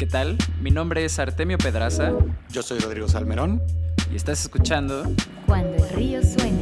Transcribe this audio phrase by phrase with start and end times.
[0.00, 0.38] ¿Qué tal?
[0.62, 2.14] Mi nombre es Artemio Pedraza.
[2.48, 3.62] Yo soy Rodrigo Salmerón.
[4.10, 5.02] Y estás escuchando
[5.44, 6.56] Cuando el río suena.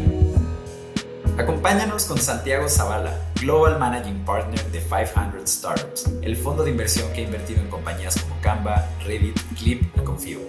[1.39, 7.21] Acompáñanos con Santiago Zavala, Global Managing Partner de 500 Startups, el fondo de inversión que
[7.21, 10.41] ha invertido en compañías como Canva, Reddit, Clip y Confío.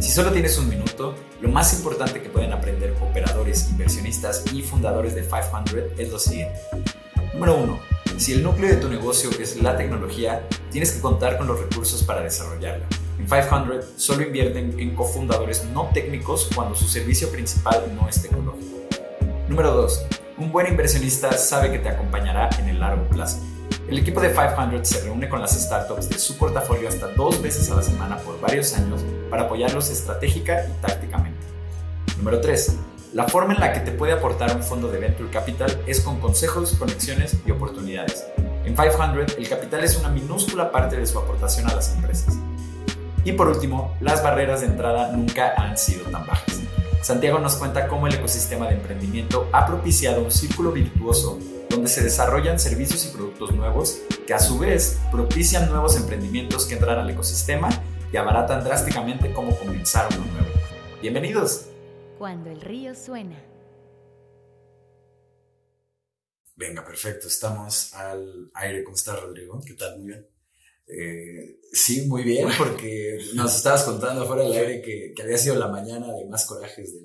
[0.00, 5.14] Si solo tienes un minuto, lo más importante que pueden aprender operadores, inversionistas y fundadores
[5.14, 6.58] de 500 es lo siguiente.
[7.34, 7.97] Número 1.
[8.18, 12.02] Si el núcleo de tu negocio es la tecnología, tienes que contar con los recursos
[12.02, 12.84] para desarrollarla.
[13.16, 18.76] En 500 solo invierten en cofundadores no técnicos cuando su servicio principal no es tecnológico.
[19.48, 20.06] Número 2.
[20.38, 23.38] Un buen inversionista sabe que te acompañará en el largo plazo.
[23.88, 27.70] El equipo de 500 se reúne con las startups de su portafolio hasta dos veces
[27.70, 31.38] a la semana por varios años para apoyarlos estratégica y tácticamente.
[32.16, 32.78] Número 3.
[33.14, 36.20] La forma en la que te puede aportar un fondo de Venture Capital es con
[36.20, 38.26] consejos, conexiones y oportunidades.
[38.66, 42.36] En 500, el capital es una minúscula parte de su aportación a las empresas.
[43.24, 46.60] Y por último, las barreras de entrada nunca han sido tan bajas.
[47.00, 51.38] Santiago nos cuenta cómo el ecosistema de emprendimiento ha propiciado un círculo virtuoso
[51.70, 56.74] donde se desarrollan servicios y productos nuevos que a su vez propician nuevos emprendimientos que
[56.74, 57.70] entran al ecosistema
[58.12, 60.48] y abaratan drásticamente cómo comenzar uno nuevo.
[61.00, 61.68] Bienvenidos.
[62.18, 63.40] Cuando el río suena.
[66.56, 67.28] Venga, perfecto.
[67.28, 68.82] Estamos al aire.
[68.82, 69.60] ¿Cómo estás, Rodrigo?
[69.64, 69.98] ¿Qué tal?
[69.98, 70.28] Muy bien.
[70.88, 75.54] Eh, sí, muy bien, porque nos estabas contando fuera del aire que, que, había sido
[75.56, 77.00] la mañana de más corajes de,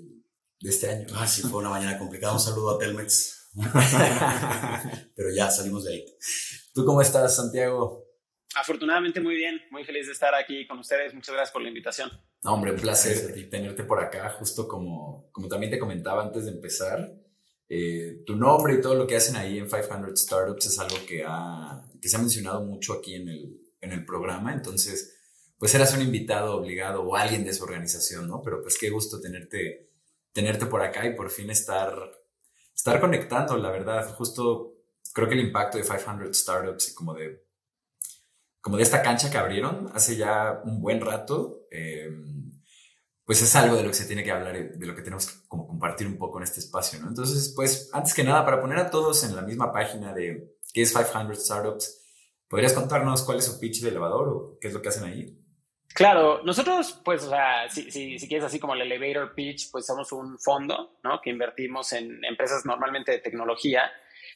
[0.62, 1.08] de este año.
[1.14, 2.34] Ah, sí, fue una mañana complicada.
[2.34, 3.52] Un saludo a Telmex.
[5.16, 6.06] Pero ya salimos de ahí.
[6.74, 8.03] ¿Tú cómo estás, Santiago?
[8.56, 11.14] Afortunadamente muy bien, muy feliz de estar aquí con ustedes.
[11.14, 12.12] Muchas gracias por la invitación.
[12.44, 16.46] No, hombre, un placer y tenerte por acá, justo como, como también te comentaba antes
[16.46, 17.14] de empezar.
[17.70, 21.24] Eh, tu nombre y todo lo que hacen ahí en 500 Startups es algo que,
[21.26, 25.18] ha, que se ha mencionado mucho aquí en el, en el programa, entonces,
[25.58, 28.42] pues eras un invitado obligado o alguien de su organización, ¿no?
[28.42, 29.90] Pero pues qué gusto tenerte,
[30.32, 31.96] tenerte por acá y por fin estar,
[32.76, 34.14] estar conectando, la verdad.
[34.16, 34.76] Justo
[35.14, 37.44] creo que el impacto de 500 Startups y como de
[38.64, 42.10] como de esta cancha que abrieron hace ya un buen rato, eh,
[43.26, 45.48] pues es algo de lo que se tiene que hablar de lo que tenemos que
[45.50, 47.10] como compartir un poco en este espacio, ¿no?
[47.10, 50.82] Entonces, pues, antes que nada, para poner a todos en la misma página de qué
[50.82, 52.02] es 500 Startups,
[52.48, 55.38] ¿podrías contarnos cuál es su pitch de elevador o qué es lo que hacen ahí?
[55.94, 59.86] Claro, nosotros, pues, o sea, si, si, si quieres así como el elevator pitch, pues
[59.86, 61.20] somos un fondo, ¿no?
[61.22, 63.92] Que invertimos en empresas normalmente de tecnología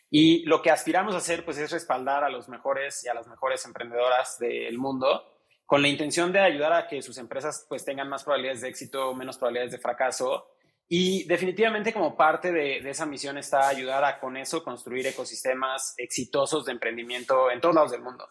[0.09, 3.27] y lo que aspiramos a hacer, pues, es respaldar a los mejores y a las
[3.27, 5.33] mejores emprendedoras del mundo
[5.65, 9.13] con la intención de ayudar a que sus empresas, pues, tengan más probabilidades de éxito,
[9.13, 10.47] menos probabilidades de fracaso.
[10.87, 16.63] Y definitivamente como parte de, esa misión está ayudar a con eso construir ecosistemas exitosos
[16.63, 18.29] de emprendimiento en todos lados del mundo.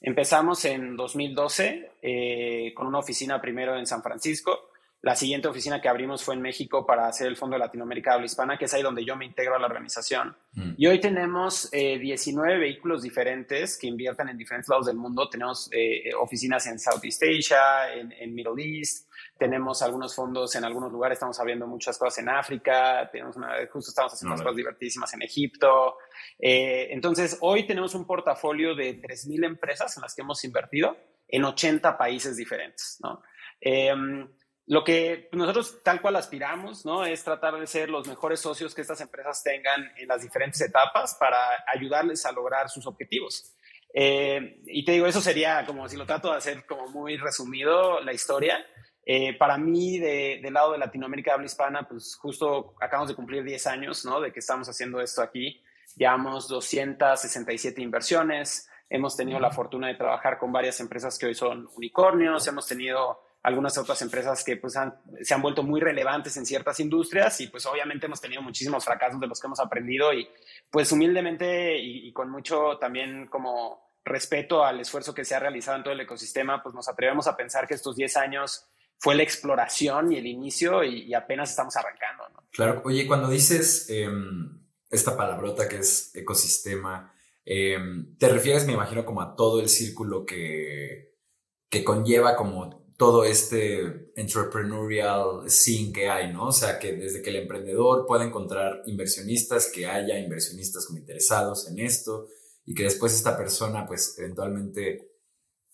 [0.00, 4.71] Empezamos en 2012 eh, con una oficina primero en San Francisco,
[5.02, 8.26] la siguiente oficina que abrimos fue en México para hacer el Fondo de Latinoamérica Habla
[8.26, 10.36] Hispana, que es ahí donde yo me integro a la organización.
[10.52, 10.74] Mm.
[10.76, 15.28] Y hoy tenemos eh, 19 vehículos diferentes que invierten en diferentes lados del mundo.
[15.28, 20.92] Tenemos eh, oficinas en Southeast Asia, en, en, Middle East, tenemos algunos fondos en algunos
[20.92, 24.56] lugares, estamos abriendo muchas cosas en África, tenemos una, justo estamos haciendo no, unas cosas
[24.56, 25.96] divertidísimas en Egipto.
[26.38, 30.96] Eh, entonces, hoy tenemos un portafolio de 3.000 empresas en las que hemos invertido
[31.26, 33.20] en 80 países diferentes, ¿no?
[34.66, 37.04] Lo que nosotros tal cual aspiramos, ¿no?
[37.04, 41.16] Es tratar de ser los mejores socios que estas empresas tengan en las diferentes etapas
[41.18, 41.36] para
[41.66, 43.54] ayudarles a lograr sus objetivos.
[43.92, 48.00] Eh, y te digo, eso sería como si lo trato de hacer como muy resumido
[48.00, 48.64] la historia.
[49.04, 53.42] Eh, para mí, de, del lado de Latinoamérica habla hispana, pues justo acabamos de cumplir
[53.42, 54.20] 10 años, ¿no?
[54.20, 55.60] De que estamos haciendo esto aquí.
[55.96, 58.68] Llevamos 267 inversiones.
[58.88, 62.46] Hemos tenido la fortuna de trabajar con varias empresas que hoy son unicornios.
[62.46, 66.78] Hemos tenido algunas otras empresas que pues han, se han vuelto muy relevantes en ciertas
[66.78, 70.28] industrias y pues obviamente hemos tenido muchísimos fracasos de los que hemos aprendido y
[70.70, 75.82] pues humildemente y, con mucho también como respeto al esfuerzo que se ha realizado en
[75.82, 78.66] todo el ecosistema, pues nos atrevemos a pensar que estos 10 años
[78.98, 82.24] fue la exploración y el inicio y, apenas estamos arrancando.
[82.52, 84.08] Claro, oye, cuando dices eh,
[84.88, 87.12] esta palabrota que es ecosistema,
[87.44, 87.78] eh,
[88.18, 91.16] te refieres, me imagino, como a todo el círculo que,
[91.68, 96.48] que conlleva como todo este entrepreneurial scene que hay, ¿no?
[96.48, 101.68] O sea, que desde que el emprendedor pueda encontrar inversionistas, que haya inversionistas como interesados
[101.68, 102.26] en esto
[102.64, 105.10] y que después esta persona pues eventualmente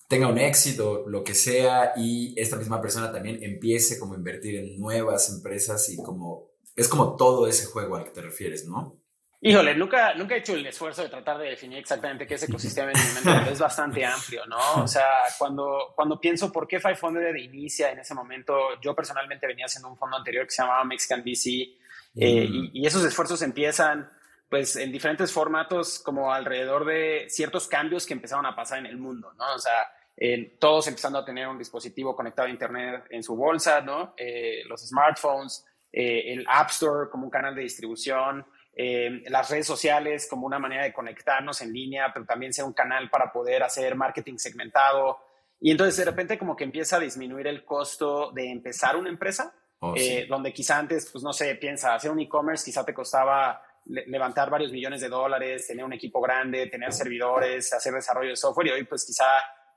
[0.08, 4.56] tenga un éxito, lo que sea, y esta misma persona también empiece como a invertir
[4.56, 9.02] en nuevas empresas y como es como todo ese juego al que te refieres, ¿no?
[9.40, 12.90] Híjole, nunca, nunca he hecho el esfuerzo de tratar de definir exactamente qué es ecosistema
[12.90, 14.82] en mi mente, pero es bastante amplio, ¿no?
[14.82, 15.06] O sea,
[15.38, 19.96] cuando, cuando pienso por qué 500 inicia en ese momento, yo personalmente venía haciendo un
[19.96, 21.46] fondo anterior que se llamaba Mexican VC,
[22.16, 24.10] eh, y, y, esos esfuerzos empiezan
[24.48, 28.96] pues en diferentes formatos como alrededor de ciertos cambios que empezaron a pasar en el
[28.96, 29.54] mundo, ¿no?
[29.54, 29.88] O sea,
[30.58, 34.14] todos empezando a tener un dispositivo conectado a Internet en su bolsa, ¿no?
[34.16, 38.44] Eh, los smartphones, eh, el App Store como un canal de distribución,
[38.80, 42.72] eh, las redes sociales como una manera de conectarnos en línea, pero también ser un
[42.72, 45.18] canal para poder hacer marketing segmentado.
[45.58, 49.52] Y entonces de repente como que empieza a disminuir el costo de empezar una empresa,
[49.80, 49.96] oh,
[50.28, 54.70] donde quizá antes, pues no sé, piensa, hacer un e-commerce quizá te costaba levantar varios
[54.70, 58.84] millones de dólares, tener un equipo grande, tener servidores, hacer desarrollo de software y hoy
[58.84, 59.26] pues quizá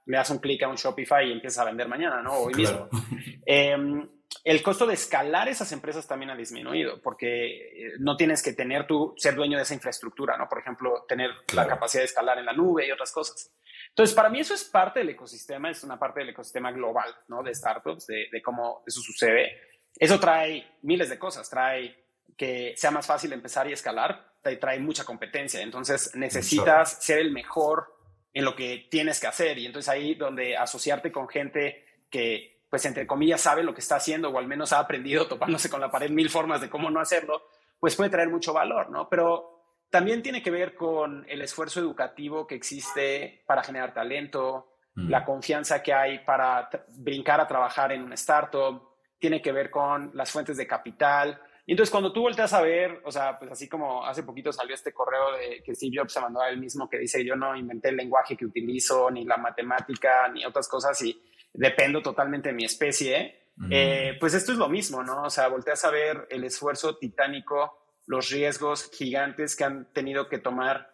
[0.05, 2.33] le das un clic a un Shopify y empiezas a vender mañana, ¿no?
[2.33, 2.87] Hoy mismo.
[3.47, 4.07] Em,
[4.43, 8.87] el costo de escalar esas empresas también ha disminuido porque eh, no tienes que tener
[8.87, 10.47] tú, ser dueño de esa infraestructura, ¿no?
[10.47, 13.51] Por ejemplo, tener la capacidad de escalar en la nube y otras cosas.
[13.89, 17.43] Entonces, para mí eso es parte del ecosistema, es una parte del ecosistema global, ¿no?
[17.43, 19.51] De startups, de, de cómo eso sucede.
[19.97, 21.95] Eso trae miles de cosas, trae
[22.37, 25.61] que sea más fácil empezar y escalar, te trae mucha competencia.
[25.61, 28.01] Entonces, necesitas ser el mejor
[28.33, 29.57] en lo que tienes que hacer.
[29.57, 33.97] Y entonces ahí donde asociarte con gente que, pues, entre comillas, sabe lo que está
[33.97, 37.01] haciendo o al menos ha aprendido topándose con la pared mil formas de cómo no
[37.01, 37.43] hacerlo,
[37.77, 39.09] pues puede traer mucho valor, ¿no?
[39.09, 45.09] Pero también tiene que ver con el esfuerzo educativo que existe para generar talento, mm.
[45.09, 48.81] la confianza que hay para brincar a trabajar en un startup,
[49.19, 53.01] tiene que ver con las fuentes de capital, y entonces cuando tú volteas a ver,
[53.05, 56.19] o sea, pues así como hace poquito salió este correo de que Steve Jobs se
[56.19, 59.37] mandó a él mismo que dice yo no inventé el lenguaje que utilizo, ni la
[59.37, 61.21] matemática, ni otras cosas y
[61.53, 65.23] dependo totalmente de mi especie, eh, pues esto es lo mismo, ¿no?
[65.23, 67.77] O sea, volteas a ver el esfuerzo titánico,
[68.07, 70.91] los riesgos gigantes que han tenido que tomar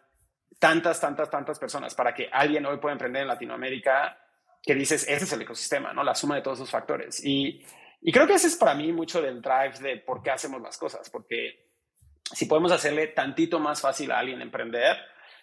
[0.60, 4.20] tantas, tantas, tantas personas para que alguien hoy pueda emprender en Latinoamérica,
[4.62, 6.04] que dices, ese es el ecosistema, ¿no?
[6.04, 7.24] La suma de todos esos factores.
[7.24, 7.64] Y
[8.02, 10.78] y creo que ese es para mí mucho del drive de por qué hacemos las
[10.78, 11.68] cosas, porque
[12.34, 14.98] si podemos hacerle tantito más fácil a alguien emprender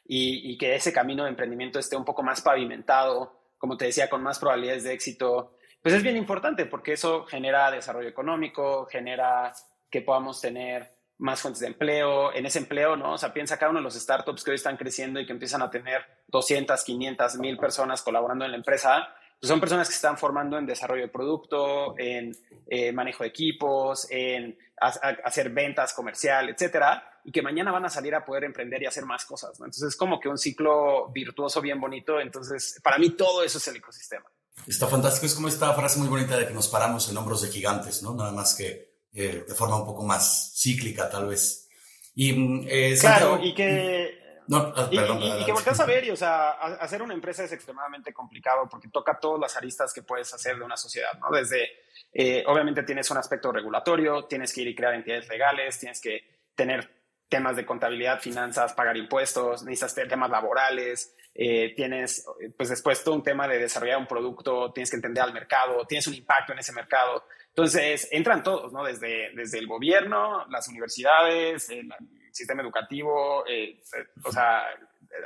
[0.06, 4.22] y, que ese camino de emprendimiento esté un poco más pavimentado, como te decía, con
[4.22, 9.55] más probabilidades de éxito, pues es bien importante porque eso genera desarrollo económico, genera
[9.88, 12.31] que podamos tener más fuentes de empleo.
[12.34, 13.14] En ese empleo, ¿no?
[13.14, 15.62] O sea, piensa cada uno de los startups que hoy están creciendo y que empiezan
[15.62, 19.08] a tener 200, 500, 1000 personas colaborando en la empresa
[19.40, 22.32] pues son personas que están formando en desarrollo de producto, en
[22.67, 28.14] eh, manejo de equipos, en hacer ventas comercial, etcétera, y que mañana van a salir
[28.14, 29.52] a poder emprender y hacer más cosas.
[29.58, 32.20] Entonces es como que un ciclo virtuoso bien bonito.
[32.20, 34.26] Entonces, para mí todo eso es el ecosistema.
[34.66, 35.26] Está fantástico.
[35.26, 38.14] Es como esta frase muy bonita de que nos paramos en hombros de gigantes, ¿no?
[38.14, 41.68] Nada más que eh, de forma un poco más cíclica, tal vez.
[42.14, 46.16] Y, mm, eh, claro, y que no, ah, y, que volteas a ver, y o
[46.16, 46.50] sea,
[46.80, 50.64] hacer una empresa es extremadamente complicado porque toca todas las aristas que puedes hacer de
[50.64, 51.34] una sociedad, ¿no?
[51.34, 51.66] Desde,
[52.12, 56.44] eh, obviamente tienes un aspecto regulatorio, tienes que ir y crear entidades legales, tienes que
[56.54, 56.94] tener
[57.28, 62.24] temas de contabilidad, finanzas, pagar impuestos, necesitas temas laborales, eh, tienes,
[62.56, 66.06] pues después todo un tema de desarrollar un producto, tienes que entender al mercado, tienes
[66.06, 67.24] un impacto en ese mercado.
[67.48, 68.84] Entonces, entran todos, ¿no?
[68.84, 71.92] Desde, desde el gobierno, las universidades, el
[72.30, 73.80] sistema educativo, eh,
[74.24, 74.64] o sea,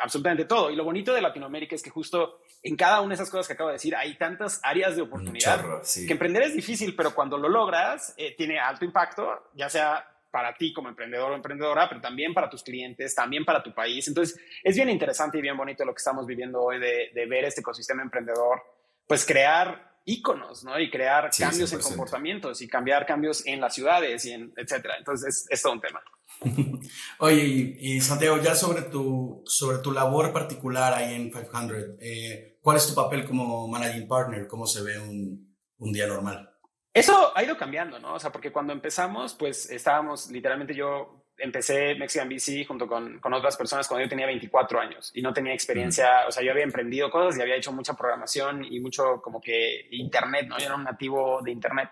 [0.01, 0.71] absolutamente todo.
[0.71, 3.53] Y lo bonito de Latinoamérica es que justo en cada una de esas cosas que
[3.53, 7.49] acabo de decir hay tantas áreas de oportunidad que emprender es difícil, pero cuando lo
[7.49, 12.35] logras eh, tiene alto impacto, ya sea para ti como emprendedor o emprendedora, pero también
[12.35, 14.07] para tus clientes, también para tu país.
[14.09, 17.45] Entonces, es bien interesante y bien bonito lo que estamos viviendo hoy de, de ver
[17.45, 18.63] este ecosistema emprendedor,
[19.07, 20.81] pues crear íconos, ¿no?
[20.81, 24.95] Y crear cambios en comportamientos y cambiar cambios en las ciudades y en etcétera.
[24.99, 26.01] Entonces, es, todo un tema.
[27.19, 32.79] Oye, y, Santiago, ya sobre tu, sobre tu labor particular ahí en 500, eh, ¿cuál
[32.79, 34.47] es tu papel como managing partner?
[34.47, 36.58] ¿Cómo se ve un, un día normal?
[36.99, 38.15] Eso ha ido cambiando, ¿no?
[38.15, 43.33] O sea, porque cuando empezamos, pues estábamos literalmente yo empecé Mexican VC junto con, con,
[43.33, 46.65] otras personas cuando yo tenía 24 años y no tenía experiencia, o sea, yo había
[46.65, 50.59] emprendido cosas y había hecho mucha programación y mucho como que internet, ¿no?
[50.59, 51.91] Yo era un nativo de internet.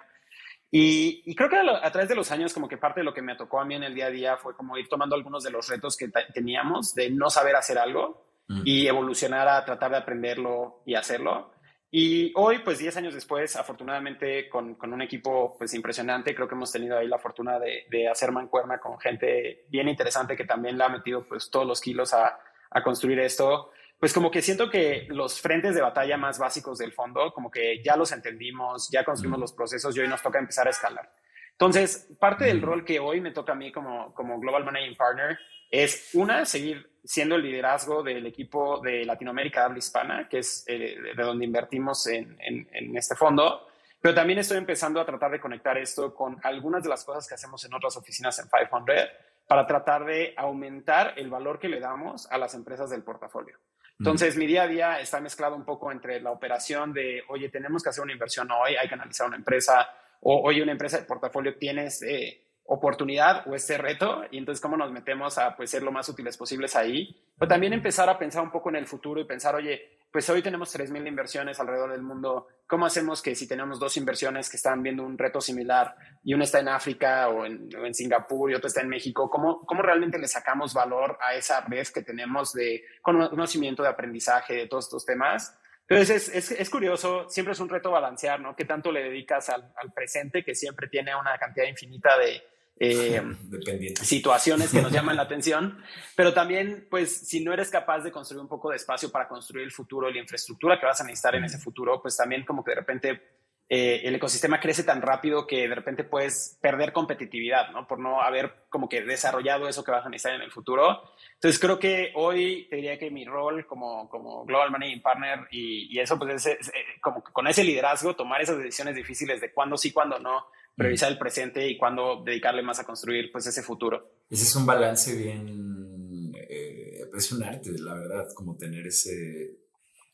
[0.71, 3.23] Y, y creo que a, través de los años como que parte de lo que
[3.23, 5.51] me tocó a mí en el día a día fue como ir tomando algunos de
[5.51, 8.27] los retos que teníamos de no saber hacer algo
[8.65, 11.53] y evolucionar a tratar de aprenderlo y hacerlo.
[11.91, 16.55] Y hoy, pues 10 años después, afortunadamente con, con, un equipo pues impresionante, creo que
[16.55, 20.77] hemos tenido ahí la fortuna de, de, hacer mancuerna con gente bien interesante que también
[20.77, 22.39] le ha metido pues todos los kilos a,
[22.71, 23.71] a, construir esto.
[24.01, 27.83] Pues como que siento que los frentes de batalla más básicos del fondo, como que
[27.83, 31.11] ya los entendimos, ya construimos los procesos y hoy nos toca empezar a escalar.
[31.53, 35.39] Entonces, parte del rol que hoy me toca a mí como, como Global Managing Partner
[35.71, 40.97] es una, seguir siendo el liderazgo del equipo de Latinoamérica habla hispana, que es eh,
[41.17, 43.69] de donde invertimos en, en, este fondo,
[44.01, 47.35] pero también estoy empezando a tratar de conectar esto con algunas de las cosas que
[47.35, 49.09] hacemos en otras oficinas en 500
[49.47, 53.57] para tratar de aumentar el valor que le damos a las empresas del portafolio.
[53.99, 57.83] Entonces, mi día a día está mezclado un poco entre la operación de, oye, tenemos
[57.83, 59.89] que hacer una inversión hoy, hay que analizar una empresa,
[60.21, 64.77] o oye, una empresa de portafolio tienes eh, oportunidad o este reto y entonces cómo
[64.77, 67.17] nos metemos a pues, ser lo más útiles posibles ahí.
[67.39, 70.43] Pero también empezar a pensar un poco en el futuro y pensar, oye, pues hoy
[70.43, 72.49] tenemos 3.000 inversiones alrededor del mundo.
[72.67, 75.95] ¿Cómo hacemos que si tenemos dos inversiones que están viendo un reto similar
[76.25, 79.65] y una está en África o en, en Singapur y otra está en México, ¿cómo,
[79.67, 84.67] ¿cómo realmente le sacamos valor a esa red que tenemos de conocimiento, de aprendizaje, de
[84.69, 85.57] todos estos temas?
[85.89, 88.57] Entonces, es, es, es, curioso, siempre es un reto balancear, ¿no?
[88.57, 92.43] ¿Qué tanto le dedicas al, al, presente, que siempre tiene una cantidad infinita de,
[92.79, 93.23] eh,
[94.03, 95.83] situaciones que nos llaman la atención,
[96.15, 99.65] pero también, pues, si no eres capaz de construir un poco de espacio para construir
[99.65, 102.65] el futuro y la infraestructura que vas a necesitar en ese futuro, pues también como
[102.65, 103.23] que de repente
[103.69, 107.85] eh, el ecosistema crece tan rápido que de repente puedes perder competitividad, ¿no?
[107.89, 111.03] Por no haber como que desarrollado eso que vas a necesitar en el futuro.
[111.35, 115.99] Entonces creo que hoy te diría que mi rol como, como Global Managing Partner y,
[115.99, 119.93] eso, pues es, eh, como con ese liderazgo, tomar esas decisiones difíciles de cuándo sí,
[119.93, 124.23] cuándo no, revisar el presente y cuándo dedicarle más a construir pues ese futuro.
[124.29, 129.59] Ese es un balance bien, eh, es un arte, la verdad, como tener ese,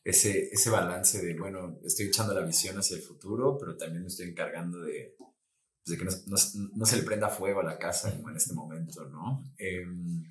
[0.03, 4.07] ese, ese balance de, bueno, estoy echando la visión hacia el futuro, pero también me
[4.07, 5.31] estoy encargando de, pues,
[5.85, 6.11] de que no,
[6.75, 9.43] no, se le prenda fuego a la casa como en este momento, ¿no?
[9.57, 10.23] Em,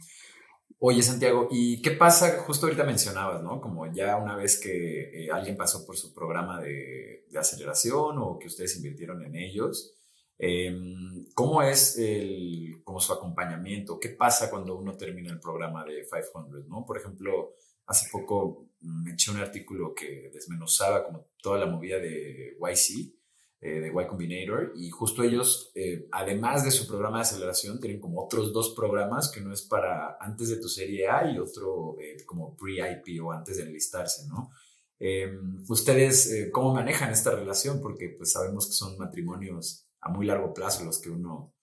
[0.79, 2.39] oye, Santiago, ¿y qué pasa?
[2.39, 3.61] Justo ahorita mencionabas, ¿no?
[3.61, 8.39] Como ya una vez que eh, alguien pasó por su programa de, de aceleración o
[8.39, 9.99] que ustedes invirtieron en ellos,
[10.39, 13.99] Em, ¿Cómo es el, como su acompañamiento?
[14.01, 16.67] ¿Qué pasa cuando uno termina el programa de 500?
[16.69, 16.85] ¿no?
[16.85, 17.55] Por ejemplo,
[17.87, 23.15] hace poco me eché un artículo que desmenuzaba como toda la movida de YC,
[23.61, 28.01] eh, de Y Combinator, y justo ellos, eh, además de su programa de aceleración, tienen
[28.01, 31.97] como otros dos programas que no es para antes de tu serie A y otro
[32.01, 34.51] eh, como pre-IP o antes de enlistarse, ¿no?
[34.99, 37.81] Em, ¿Ustedes cómo manejan esta relación?
[37.81, 41.55] Porque pues sabemos que son matrimonios a muy largo plazo los que uno,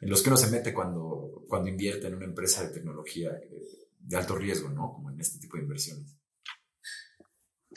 [0.00, 3.88] en los que uno se mete cuando, cuando invierte en una empresa de tecnología eh,
[3.98, 4.92] de alto riesgo, ¿no?
[4.92, 6.18] Como en este tipo de inversiones.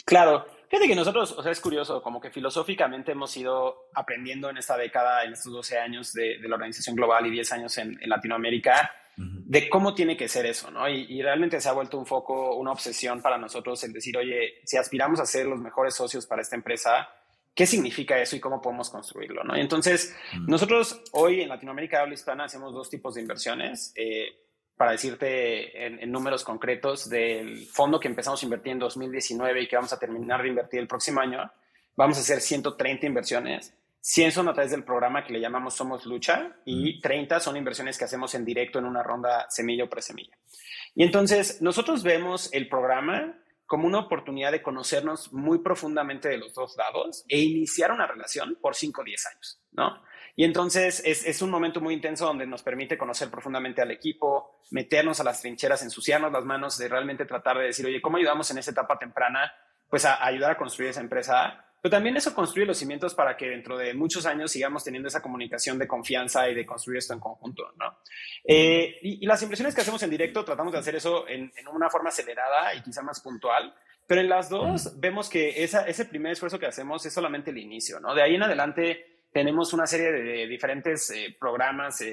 [0.06, 0.46] Claro.
[0.70, 4.76] Fíjate que nosotros, o sea, es curioso, como que filosóficamente hemos ido aprendiendo en esta
[4.76, 9.70] década, en estos 12 años de, la organización global y 10 años en, Latinoamérica, de
[9.70, 10.88] cómo tiene que ser eso, ¿no?
[10.90, 14.56] Y, y, realmente se ha vuelto un foco, una obsesión para nosotros el decir, oye,
[14.66, 17.08] si aspiramos a ser los mejores socios para esta empresa,
[17.58, 19.56] qué significa eso y cómo podemos construirlo, ¿no?
[19.56, 23.94] Entonces, nosotros hoy en Latinoamérica habla hispana hacemos dos tipos de inversiones.
[23.96, 24.28] Eh,
[24.78, 29.76] para decirte en, números concretos del fondo que empezamos a invertir en 2019 y que
[29.76, 31.52] vamos a terminar de invertir el próximo año,
[31.96, 33.74] vamos a hacer 130 inversiones.
[34.02, 37.98] 100 son a través del programa que le llamamos Somos Lucha y 30 son inversiones
[37.98, 40.38] que hacemos en directo en una ronda semilla o presemilla.
[40.94, 43.34] Y entonces nosotros vemos el programa
[43.68, 48.58] como una oportunidad de conocernos muy profundamente de los dos lados e iniciar una relación
[48.62, 50.02] por 5 o 10 años, ¿no?
[50.38, 55.20] Y entonces es, un momento muy intenso donde nos permite conocer profundamente al equipo, meternos
[55.20, 58.60] a las trincheras, ensuciarnos las manos de realmente tratar de decir, oye, ¿cómo ayudamos en
[58.60, 59.52] esa etapa temprana?
[59.90, 63.48] Pues a ayudar a construir esa empresa pero también eso construye los cimientos para que
[63.48, 67.22] dentro de muchos años sigamos teniendo esa comunicación de confianza y de construir esto en
[67.22, 68.00] conjunto, ¿no?
[68.44, 71.90] Eh, y, las impresiones que hacemos en directo tratamos de hacer eso en, en, una
[71.90, 73.74] forma acelerada y quizá más puntual,
[74.06, 77.58] pero en las dos vemos que esa, ese primer esfuerzo que hacemos es solamente el
[77.58, 78.14] inicio, ¿no?
[78.14, 82.08] De ahí en adelante tenemos una serie de, diferentes eh, programas, eh,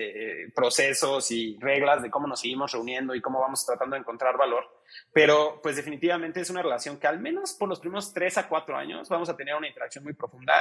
[0.45, 4.37] eh, procesos y reglas de cómo nos seguimos reuniendo y cómo vamos tratando de encontrar
[4.37, 4.83] valor.
[5.11, 8.77] Pero pues definitivamente es una relación que al menos por los primeros tres a cuatro
[8.77, 10.53] años vamos a tener una interacción muy profunda.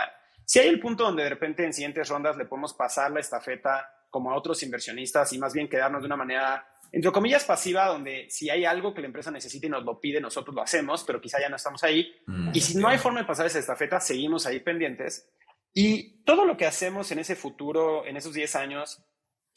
[0.45, 3.85] Si hay el punto donde de repente en siguientes rondas le podemos pasar la estafeta
[4.09, 8.27] como a otros inversionistas y más bien quedarnos de una manera entre comillas, pasiva, donde
[8.29, 11.19] si hay algo que la empresa necesita y nos lo pide, nosotros lo hacemos, pero
[11.19, 12.15] quizá ya no estamos ahí.
[12.27, 15.27] Mm, y si no hay forma de pasar esa estafeta, seguimos ahí pendientes.
[15.73, 19.03] Y todo lo que hacemos en ese futuro, en esos 10 años,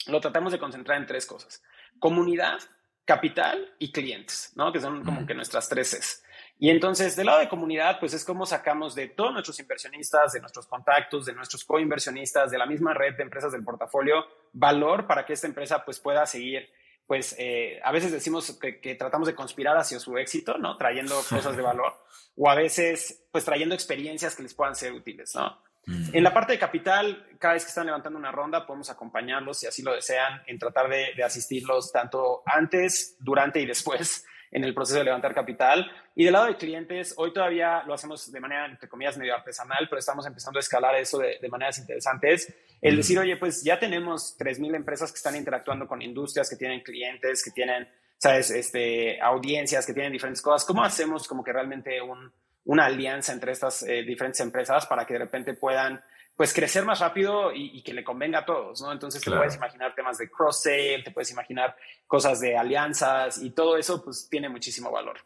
[0.06, 1.62] lo tratamos de concentrar en tres cosas.
[1.99, 2.58] Comunidad,
[3.04, 4.73] capital y clientes, ¿no?
[4.73, 6.23] Que son como que nuestras tres Cs.
[6.58, 10.40] Y entonces, del lado de comunidad, pues es como sacamos de todos nuestros inversionistas, de
[10.40, 15.26] nuestros contactos, de nuestros coinversionistas, de la misma red de empresas del portafolio, valor para
[15.26, 16.68] que esta empresa pues pueda seguir
[17.06, 20.76] pues eh, a veces decimos que, que, tratamos de conspirar hacia su éxito, ¿no?
[20.76, 21.94] Trayendo cosas de valor,
[22.37, 25.62] o a veces, pues trayendo experiencias que les puedan ser útiles, ¿no?
[25.86, 26.08] Mm.
[26.12, 29.66] En la parte de capital, cada vez que están levantando una ronda, podemos acompañarlos, si
[29.66, 34.74] así lo desean, en tratar de, de asistirlos tanto antes, durante y después en el
[34.74, 35.90] proceso de levantar capital.
[36.14, 39.86] Y del lado de clientes, hoy todavía lo hacemos de manera, entre comillas, medio artesanal,
[39.88, 42.52] pero estamos empezando a escalar eso de, de maneras interesantes.
[42.80, 42.96] El mm.
[42.96, 47.44] decir, oye, pues ya tenemos 3.000 empresas que están interactuando con industrias, que tienen clientes,
[47.44, 47.88] que tienen,
[48.18, 50.66] sabes, este, audiencias, que tienen diferentes cosas.
[50.66, 52.32] ¿Cómo hacemos como que realmente un,
[52.66, 56.02] una alianza entre estas eh, diferentes empresas para que de repente puedan
[56.37, 58.92] pues crecer más rápido y, que le convenga a todos, ¿no?
[58.92, 61.75] Entonces te puedes imaginar temas de cross-sale, te puedes imaginar
[62.06, 65.16] cosas de alianzas y todo eso pues tiene muchísimo valor.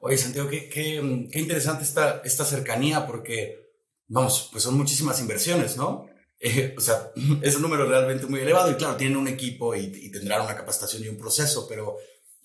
[0.00, 3.72] Oye, Santiago, qué, qué, qué interesante esta, esta cercanía porque,
[4.06, 6.06] vamos, pues son muchísimas inversiones, ¿no?
[6.38, 7.10] Eh, o sea,
[7.42, 11.04] es un número realmente muy elevado y claro, tienen un equipo y, tendrán una capacitación
[11.04, 11.96] y un proceso, pero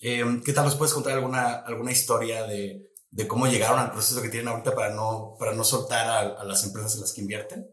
[0.01, 4.21] eh, ¿qué tal nos puedes contar alguna, alguna historia de, de cómo llegaron al proceso
[4.21, 7.21] que tienen ahorita para no, para no soltar a, a, las empresas en las que
[7.21, 7.67] invierten?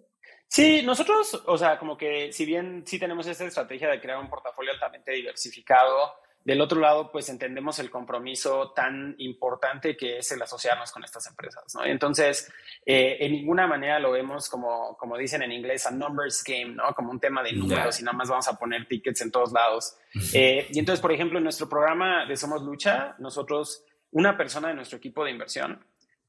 [0.49, 4.29] Sí, nosotros, o sea, como que si bien sí tenemos esta estrategia de crear un
[4.29, 6.13] portafolio altamente diversificado,
[6.45, 11.27] del otro lado, pues entendemos el compromiso tan importante que es el asociarnos con estas
[11.27, 11.85] empresas, ¿no?
[11.85, 12.51] Entonces,
[12.87, 16.95] eh, en ninguna manera lo vemos como, como dicen en inglés, a numbers game, ¿no?
[16.95, 19.97] Como un tema de números y nada más vamos a poner tickets en todos lados.
[20.33, 24.75] Eh, y entonces, por ejemplo, en nuestro programa de Somos Lucha, nosotros una persona de
[24.75, 25.85] nuestro equipo de inversión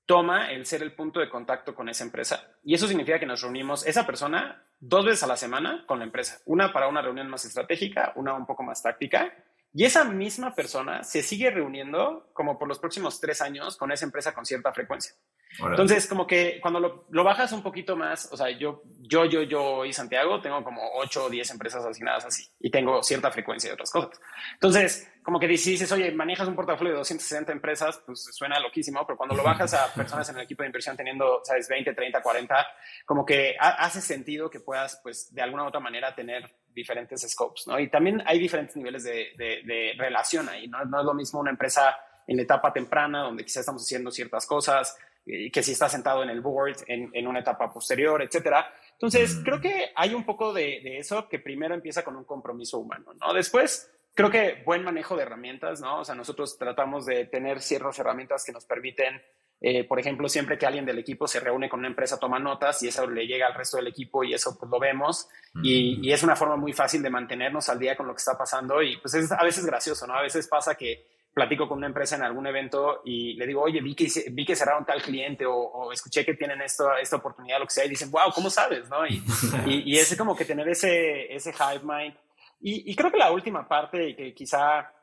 [0.06, 2.58] toma el ser el punto de contacto con esa empresa.
[2.64, 6.06] Y eso significa que nos reunimos esa persona dos veces a la semana con la
[6.06, 6.42] empresa.
[6.46, 9.34] Una para una reunión más estratégica, una un poco más táctica.
[9.74, 14.04] Y esa misma persona se sigue reuniendo como por los próximos tres años con esa
[14.04, 15.14] empresa con cierta frecuencia.
[15.60, 19.44] Entonces, como que cuando lo, lo, bajas un poquito más, o sea, yo, yo, yo,
[19.44, 23.70] yo y Santiago tengo como ocho o diez empresas asignadas así y tengo cierta frecuencia
[23.70, 24.20] de otras cosas.
[24.54, 29.18] Entonces, como que dices, oye, manejas un portafolio de 260 empresas, pues suena loquísimo, pero
[29.18, 32.68] cuando lo bajas a personas en el equipo de inversión teniendo, sabes, 20, 30, 40,
[33.06, 37.68] como que hace sentido que puedas, pues, de alguna u otra manera tener diferentes scopes,
[37.68, 37.80] ¿no?
[37.80, 40.84] Y también hay diferentes niveles de, de, de relación ahí, ¿no?
[40.86, 41.96] No es lo mismo una empresa
[42.28, 46.30] en la etapa temprana, donde quizás estamos haciendo ciertas cosas, que si está sentado en
[46.30, 48.74] el board en, en una etapa posterior, etcétera.
[48.94, 49.44] Entonces, mm.
[49.44, 53.14] creo que hay un poco de, de, eso que primero empieza con un compromiso humano,
[53.20, 53.34] ¿no?
[53.34, 56.00] Después, creo que buen manejo de herramientas, ¿no?
[56.00, 59.22] O sea, nosotros tratamos de tener ciertas herramientas que nos permiten,
[59.60, 62.82] eh, por ejemplo, siempre que alguien del equipo se reúne con una empresa, toma notas
[62.84, 65.30] y eso le llega al resto del equipo y eso pues lo vemos.
[65.64, 68.38] Y, y, es una forma muy fácil de mantenernos al día con lo que está
[68.38, 70.16] pasando y pues es a veces gracioso, ¿no?
[70.16, 73.82] A veces pasa que platico con una empresa en algún evento y le digo, oye,
[73.82, 77.66] vi que, vi que cerraron tal cliente o, escuché que tienen esto, esta oportunidad, lo
[77.66, 78.90] que sea, y dicen, wow, ¿cómo sabes?
[78.90, 79.06] ¿no?
[79.06, 79.24] Y,
[79.66, 82.16] y, es como que tener ese, ese hive mind.
[82.64, 84.94] Y, creo que la última parte, y que quizá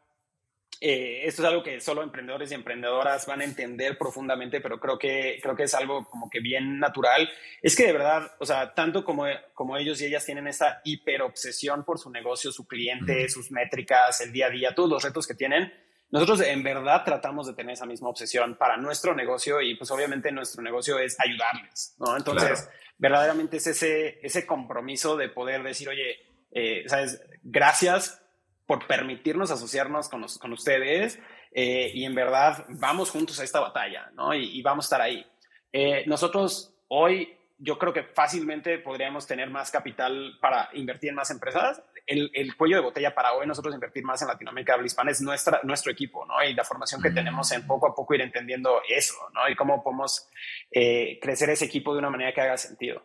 [0.80, 4.96] eh, esto es algo que solo emprendedores y emprendedoras van a entender profundamente, pero creo
[4.96, 7.28] que, creo que es algo como que bien natural,
[7.60, 11.84] es que de verdad, o sea, tanto como, como ellos y ellas tienen esta hiperobsesión
[11.84, 15.34] por su negocio, su cliente, sus métricas, el día a día, todos los retos que
[15.34, 15.72] tienen,
[16.10, 20.32] nosotros en verdad tratamos de tener esa misma obsesión para nuestro negocio y pues obviamente
[20.32, 22.16] nuestro negocio es ayudarles, ¿no?
[22.16, 27.22] Entonces, verdaderamente es ese, ese compromiso de poder decir, oye, eh, ¿sabes?
[27.42, 28.22] Gracias
[28.66, 31.18] por permitirnos asociarnos con, con ustedes
[31.52, 34.34] eh, y en verdad vamos juntos a esta batalla, ¿no?
[34.34, 35.24] Y, vamos a estar ahí.
[35.72, 41.30] Eh, nosotros hoy yo creo que fácilmente podríamos tener más capital para invertir en más
[41.30, 45.20] empresas el, cuello de botella para hoy nosotros invertir más en Latinoamérica habla hispana es
[45.20, 46.42] nuestra, nuestro equipo, ¿no?
[46.42, 49.48] Y la formación que tenemos en poco a poco ir entendiendo eso, ¿no?
[49.48, 50.26] Y cómo podemos
[50.70, 53.02] eh, crecer ese equipo de una manera que haga sentido.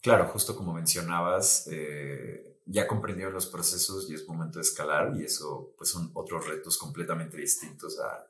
[0.00, 5.24] Claro, justo como mencionabas, eh, ya comprendió los procesos y es momento de escalar y
[5.24, 8.26] eso pues son otros retos completamente distintos a,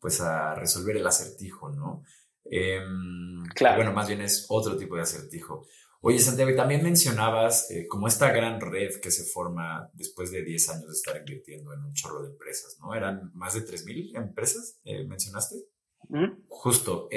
[0.00, 2.04] pues a resolver el acertijo, ¿no?
[2.44, 3.76] Em, claro.
[3.76, 5.66] Bueno, más bien es otro tipo de acertijo.
[6.00, 10.44] Oye, Santiago, y también mencionabas eh, como esta gran red que se forma después de
[10.44, 12.94] 10 años de estar invirtiendo en un chorro de empresas, ¿no?
[12.94, 15.56] Eran más de 3.000 empresas, eh, mencionaste.
[16.48, 17.08] Justo.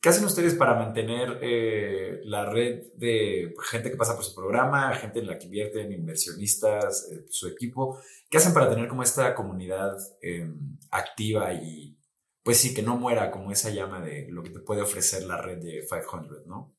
[0.00, 4.94] ¿Qué hacen ustedes para mantener eh, la red de gente que pasa por su programa,
[4.94, 8.00] gente en la que invierten, inversionistas, su equipo?
[8.30, 11.98] ¿Qué hacen para tener como esta comunidad em, activa y,
[12.44, 15.42] pues sí, que no muera como esa llama de lo que te puede ofrecer la
[15.42, 16.76] red de 500, ¿no?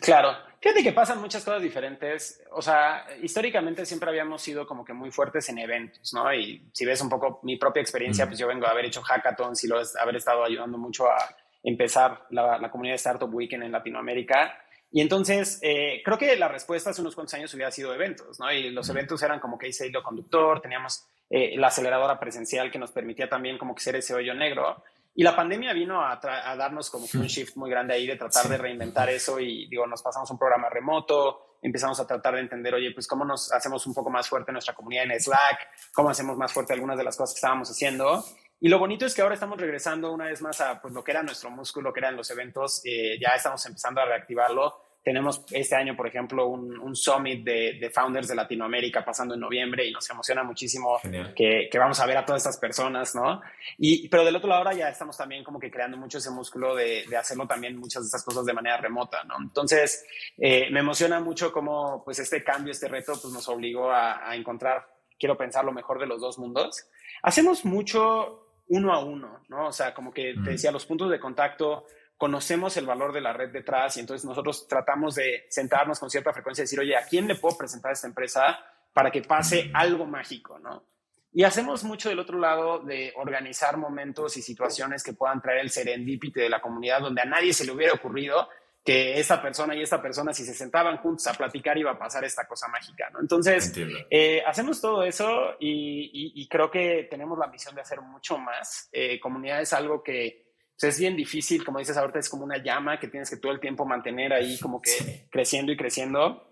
[0.00, 2.42] Claro, fíjate que pasan muchas cosas diferentes.
[2.52, 6.32] O sea, históricamente siempre habíamos sido como que muy fuertes en eventos, ¿no?
[6.34, 9.64] Y si ves un poco mi propia experiencia, pues yo vengo a haber hecho hackathons
[9.64, 11.18] y lo haber estado ayudando mucho a
[11.64, 14.56] empezar la, la comunidad de Startup Weekend en Latinoamérica.
[14.92, 18.52] Y entonces, eh, creo que la respuesta hace unos cuantos años hubiera sido eventos, ¿no?
[18.52, 22.78] Y los eventos eran como que ese hilo conductor, teníamos eh, la aceleradora presencial que
[22.78, 24.84] nos permitía también como que ser ese hoyo negro.
[25.16, 26.20] Y la pandemia vino a,
[26.56, 29.86] darnos como que un shift muy grande ahí de tratar de reinventar eso y digo,
[29.86, 33.86] nos pasamos un programa remoto, empezamos a tratar de entender, oye, pues cómo nos hacemos
[33.86, 35.58] un poco más fuerte nuestra comunidad en Slack,
[35.92, 38.24] cómo hacemos más fuerte algunas de las cosas que estábamos haciendo.
[38.64, 41.10] Y lo bonito es que ahora estamos regresando una vez más a pues, lo que
[41.10, 45.76] era nuestro músculo, que eran los eventos, eh, ya estamos empezando a reactivarlo tenemos este
[45.76, 50.42] año, por ejemplo, un, summit de, founders de Latinoamérica pasando en noviembre y nos emociona
[50.42, 50.98] muchísimo
[51.36, 53.42] que, vamos a ver a todas estas personas, ¿no?
[53.76, 56.74] Y, pero del otro lado ahora ya estamos también como que creando mucho ese músculo
[56.74, 59.34] de, hacerlo también muchas de estas cosas de manera remota, ¿no?
[59.42, 60.06] Entonces,
[60.38, 64.88] eh, me emociona mucho cómo pues este cambio, este reto, pues nos obligó a, encontrar,
[65.18, 66.86] quiero pensar, lo mejor de los dos mundos.
[67.22, 69.68] Hacemos mucho uno a uno, ¿no?
[69.68, 73.32] O sea, como que te decía, los puntos de contacto conocemos el valor de la
[73.32, 77.04] red detrás y entonces nosotros tratamos de sentarnos con cierta frecuencia y decir, oye, ¿a
[77.06, 78.58] quién le puedo presentar esta empresa
[78.92, 80.84] para que pase algo mágico, no?
[81.32, 85.70] Y hacemos mucho del otro lado de organizar momentos y situaciones que puedan traer el
[85.70, 88.48] serendipity de la comunidad donde a nadie se le hubiera ocurrido
[88.84, 92.22] que esta persona y esta persona, si se sentaban juntos a platicar, iba a pasar
[92.24, 93.20] esta cosa mágica, ¿no?
[93.20, 93.72] Entonces,
[94.10, 98.90] eh, hacemos todo eso y, creo que tenemos la misión de hacer mucho más.
[98.92, 100.44] Eh, comunidad es algo que
[100.80, 103.60] es bien difícil, como dices ahorita, es como una llama que tienes que todo el
[103.60, 106.46] tiempo mantener ahí como que creciendo y creciendo.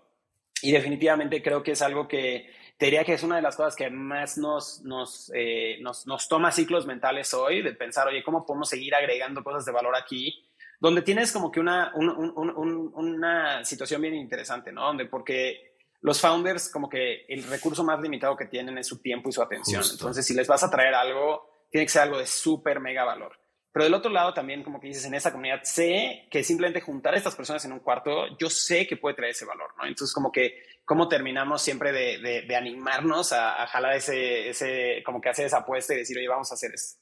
[0.63, 3.75] Y definitivamente creo que es algo que te diría que es una de las cosas
[3.75, 8.45] que más nos, nos, eh, nos, nos, toma ciclos mentales hoy, de pensar, oye, ¿cómo
[8.45, 10.49] podemos seguir agregando cosas de valor aquí?
[10.83, 14.85] Donde tienes como que una, una situación bien interesante, ¿no?
[14.87, 19.29] Donde porque los founders como que el recurso más limitado que tienen es su tiempo
[19.29, 19.81] y su atención.
[19.89, 23.31] Entonces, si les vas a traer algo, tiene que ser algo de súper mega valor.
[23.71, 27.13] Pero del otro lado también, como que dices, en esa comunidad sé que simplemente juntar
[27.13, 29.85] a estas personas en un cuarto, yo sé que puede traer ese valor, ¿no?
[29.85, 35.29] Entonces, como que, ¿cómo terminamos siempre de, de, animarnos a, jalar ese, ese, como que
[35.29, 37.01] hacer esa apuesta y decir, oye, vamos a hacer esto?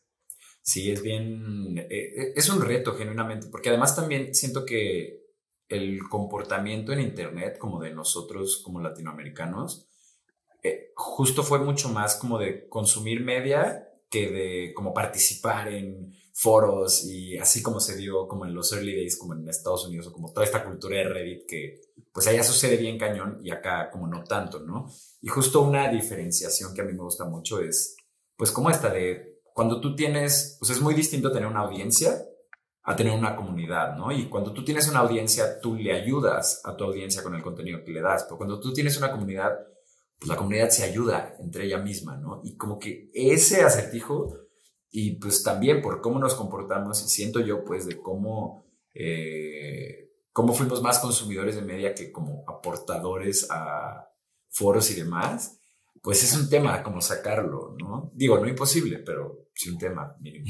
[0.62, 5.22] Sí, es bien, eh, es un reto genuinamente, porque además también siento que
[5.68, 9.88] el comportamiento en Internet, como de nosotros como latinoamericanos,
[10.64, 17.06] eh, justo fue mucho más como de consumir media que de como participar en foros
[17.06, 20.14] y así como se dio como en los early days, como en Estados Unidos, o
[20.14, 24.08] como toda esta cultura de Reddit que pues allá sucede bien cañón y acá como
[24.08, 24.92] no tanto, ¿no?
[25.22, 27.96] Y justo una diferenciación que a mí me gusta mucho es
[28.36, 32.26] pues como esta de cuando tú tienes, pues es muy distinto tener una audiencia
[32.84, 34.12] a tener una comunidad, ¿no?
[34.12, 37.84] Y cuando tú tienes una audiencia, tú le ayudas a tu audiencia con el contenido
[37.84, 39.52] que le das, pero cuando tú tienes una comunidad,
[40.18, 42.42] pues la comunidad se ayuda entre ella misma, ¿no?
[42.44, 44.36] Y como que ese acertijo
[44.90, 50.82] y pues también por cómo nos comportamos, siento yo pues de cómo, eh, cómo fuimos
[50.82, 54.10] más consumidores de media que como aportadores a
[54.50, 55.61] foros y demás,
[56.02, 58.12] pues es un tema como sacarlo, ¿no?
[58.14, 60.46] Digo, no imposible, pero sí un tema mínimo.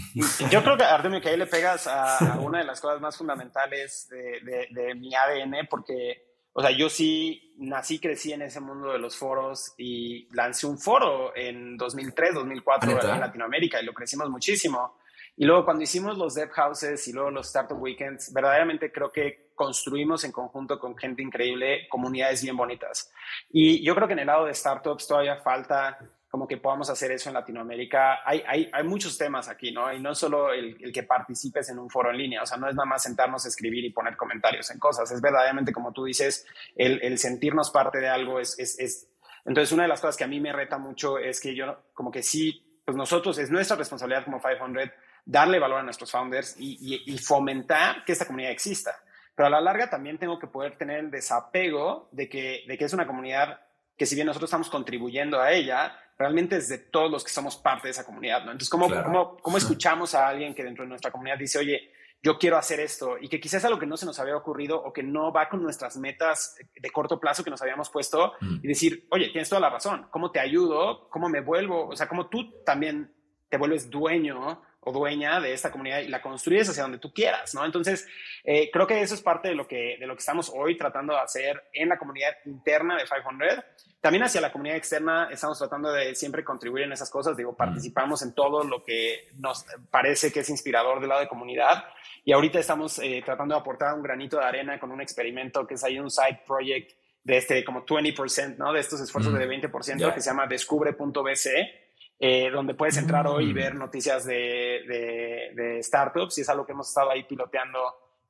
[0.50, 4.08] Yo creo que, Artemio, que ahí le pegas a, una de las cosas más fundamentales
[4.10, 8.92] de, de, de mi ADN, porque o sea, yo sí nací, crecí en ese mundo
[8.92, 14.30] de los foros y lancé un foro en 2003, 2004 en Latinoamérica y lo crecimos
[14.30, 14.98] muchísimo.
[15.42, 19.50] Y luego cuando hicimos los Dev Houses y luego los Startup Weekends, verdaderamente creo que
[19.56, 23.12] construimos en conjunto con gente increíble comunidades bien bonitas.
[23.50, 25.98] Y yo creo que en el lado de startups todavía falta
[26.30, 28.20] como que podamos hacer eso en Latinoamérica.
[28.24, 29.92] Hay, hay, hay muchos temas aquí, ¿no?
[29.92, 32.70] Y no solo el, el, que participes en un foro en línea, o sea, no
[32.70, 36.06] es nada más sentarnos a escribir y poner comentarios en cosas, es verdaderamente, como tú
[36.06, 39.10] dices, el, el sentirnos parte de algo es, es, es,
[39.44, 42.12] Entonces, una de las cosas que a mí me reta mucho es que yo, como
[42.12, 44.92] que sí, pues nosotros, es nuestra responsabilidad como 500
[45.26, 48.96] darle valor a nuestros founders y, y, y fomentar que esta comunidad exista.
[49.36, 52.86] Pero a la larga también tengo que poder tener el desapego de que, de que
[52.86, 53.62] es una comunidad
[53.98, 57.56] que si bien nosotros estamos contribuyendo a ella, realmente es de todos los que somos
[57.56, 58.52] parte de esa comunidad, ¿no?
[58.52, 61.92] Entonces, ¿cómo, cómo, cómo escuchamos a alguien que dentro de nuestra comunidad dice, oye,
[62.24, 64.94] yo quiero hacer esto y que quizás algo que no se nos había ocurrido o
[64.94, 68.56] que no va con nuestras metas de corto plazo que nos habíamos puesto mm.
[68.64, 71.10] y decir, oye, tienes toda la razón, ¿cómo te ayudo?
[71.10, 71.88] ¿Cómo me vuelvo?
[71.88, 73.12] O sea, ¿cómo tú también
[73.50, 77.54] te vuelves dueño o dueña de esta comunidad y la construyes hacia donde tú quieras,
[77.54, 77.64] ¿no?
[77.64, 78.08] Entonces,
[78.44, 81.14] eh, creo que eso es parte de lo, que, de lo que estamos hoy tratando
[81.14, 83.64] de hacer en la comunidad interna de 500.
[84.02, 88.24] También hacia la comunidad externa estamos tratando de siempre contribuir en esas cosas, digo, participamos
[88.24, 91.86] en todo lo que nos parece que es inspirador del lado de comunidad
[92.26, 95.76] y ahorita estamos eh, tratando de aportar un granito de arena con un experimento que
[95.76, 98.74] es ahí un side project de este como 20%, ¿no?
[98.74, 101.81] De estos esfuerzos de 20% que se llama descubre.bc
[102.24, 103.56] eh, donde puedes entrar hoy y mm.
[103.56, 107.80] ver noticias de, de, startups y es algo que hemos estado ahí piloteando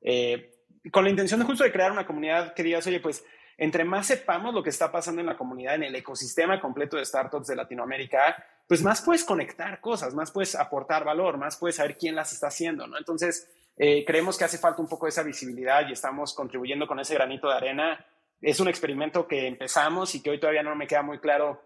[0.00, 3.22] eh, con la intención de justo de crear una comunidad que digas, oye, pues
[3.58, 7.04] entre más sepamos lo que está pasando en la comunidad, en el ecosistema completo de
[7.04, 11.98] startups de Latinoamérica, pues más puedes conectar cosas, más puedes aportar valor, más puedes saber
[11.98, 12.96] quién las está haciendo, ¿no?
[12.96, 16.98] Entonces, eh, creemos que hace falta un poco de esa visibilidad y estamos contribuyendo con
[16.98, 18.06] ese granito de arena.
[18.40, 21.60] Es un experimento que empezamos y que hoy todavía no me queda muy claro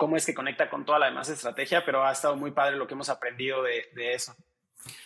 [0.00, 2.86] cómo es que conecta con toda la demás estrategia, pero ha estado muy padre lo
[2.86, 4.34] que hemos aprendido de, de eso.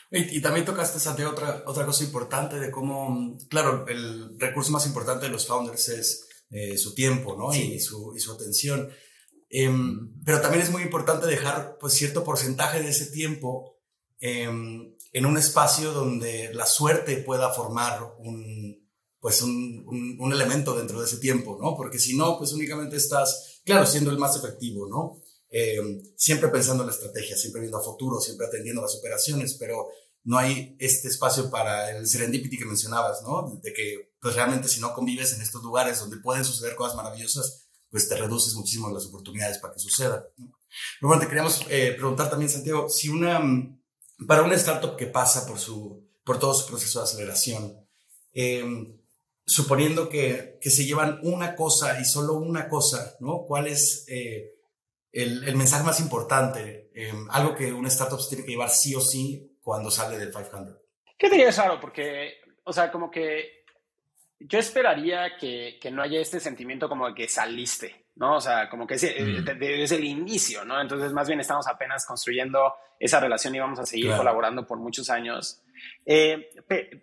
[0.09, 5.27] Y, también tocaste, Santiago, otra, otra cosa importante de cómo, claro, el recurso más importante
[5.27, 7.53] de los founders es eh, su tiempo, ¿no?
[7.53, 8.89] Y, su, y su atención.
[9.51, 13.81] Em, pero también es muy importante dejar, pues, cierto porcentaje de ese tiempo
[14.21, 21.01] em, en un espacio donde la suerte pueda formar un, pues, un, un, elemento dentro
[21.01, 21.75] de ese tiempo, ¿no?
[21.77, 25.21] Porque si no, pues, únicamente estás, claro, siendo el más efectivo, ¿no?
[25.51, 25.81] Eh,
[26.17, 29.89] siempre pensando en la estrategia, siempre viendo a futuro, siempre atendiendo las operaciones, pero
[30.25, 33.61] no hay este espacio para el serendipity que mencionabas, ¿no?
[33.63, 37.69] De que pues realmente si no convives en estos lugares donde pueden suceder cosas maravillosas,
[37.91, 40.27] pues te reduces muchísimo las oportunidades para que suceda.
[40.37, 43.41] Pero bueno, te queríamos eh, preguntar también, Santiago, si una,
[44.27, 47.87] para una startup que pasa por, su, por todo su proceso de aceleración,
[48.33, 48.99] em,
[49.47, 53.45] suponiendo que, que, se llevan una cosa y solo una cosa, ¿no?
[53.47, 54.55] ¿Cuál es eh,
[55.15, 58.95] el, el mensaje más importante, em, algo que una startup se tiene que llevar sí
[58.95, 60.77] o sí cuando sale del 500.
[61.17, 61.81] ¿Qué diría es raro?
[61.81, 63.65] Porque, o sea, como que
[64.41, 68.37] yo esperaría que, que, no haya este sentimiento como de que saliste, ¿no?
[68.37, 69.45] O sea, como que es, mm.
[69.59, 70.81] desde el inicio, ¿no?
[70.81, 75.09] Entonces, más bien estamos apenas construyendo esa relación y vamos a seguir colaborando por muchos
[75.09, 75.63] años.
[76.07, 76.51] Eh,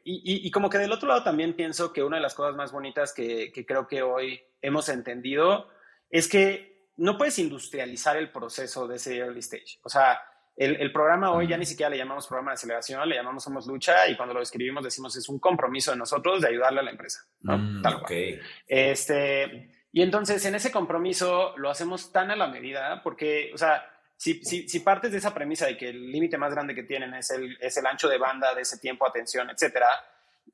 [0.03, 2.71] y, y, como que del otro lado también pienso que una de las cosas más
[2.71, 5.69] bonitas que, que creo que hoy hemos entendido
[6.09, 9.79] es que no puedes industrializar el proceso de ese early stage.
[9.83, 10.19] O sea,
[10.55, 14.07] el, programa hoy ya ni siquiera le llamamos programa de aceleración, le llamamos Somos Lucha
[14.07, 17.21] y cuando lo escribimos decimos es un compromiso de nosotros de ayudarle a la empresa.
[17.41, 18.41] Mm, Tal cual.
[18.67, 23.83] Este, y entonces en ese compromiso lo hacemos tan a la medida porque, o sea,
[24.21, 27.11] si, si, si partes de esa premisa de que el límite más grande que tienen
[27.15, 29.87] es el, es el ancho de banda de ese tiempo, atención, etcétera,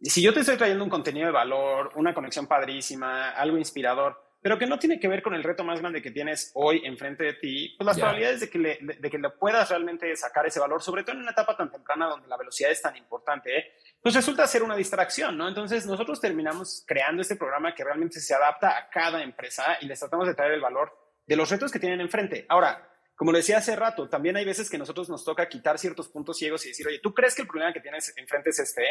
[0.02, 4.58] si yo te estoy trayendo un contenido de valor, una conexión padrísima, algo inspirador, pero
[4.58, 7.34] que no tiene que ver con el reto más grande que tienes hoy enfrente de
[7.34, 10.82] ti, pues las probabilidades de que, le, de, que le puedas realmente sacar ese valor,
[10.82, 14.48] sobre todo en una etapa tan temprana donde la velocidad es tan importante, pues resulta
[14.48, 15.46] ser una distracción, ¿no?
[15.46, 20.00] Entonces nosotros terminamos creando este programa que realmente se adapta a cada empresa y les
[20.00, 22.46] tratamos de traer el valor de los retos que tienen enfrente.
[22.48, 26.08] Ahora, como lo decía hace rato, también hay veces que nosotros nos toca quitar ciertos
[26.08, 28.84] puntos ciegos y decir, oye, ¿tú crees que el problema que tienes enfrente es este?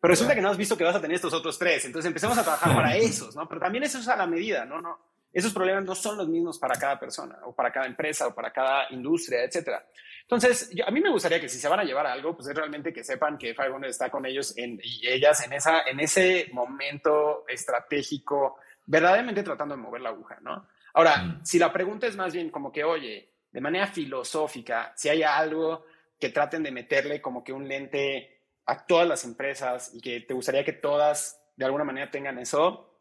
[0.00, 1.84] Pero resulta que no has visto que vas a tener estos otros tres.
[1.84, 3.46] Entonces empecemos a trabajar para esos, ¿no?
[3.48, 4.80] Pero también eso es a la medida, ¿no?
[4.80, 8.34] no esos problemas no son los mismos para cada persona o para cada empresa o
[8.34, 9.84] para cada industria, etcétera.
[10.22, 12.54] Entonces, a mí me gustaría que si se van a llevar a algo, pues es
[12.54, 16.50] realmente que sepan que Fireball está con ellos en, y ellas en, esa, en ese
[16.52, 20.68] momento estratégico, verdaderamente tratando de mover la aguja, ¿no?
[20.94, 21.44] Ahora, mm.
[21.44, 25.84] si la pregunta es más bien como que, oye, de manera filosófica, si hay algo
[26.18, 30.34] que traten de meterle como que un lente a todas las empresas y que te
[30.34, 32.98] gustaría que todas de alguna manera tengan eso,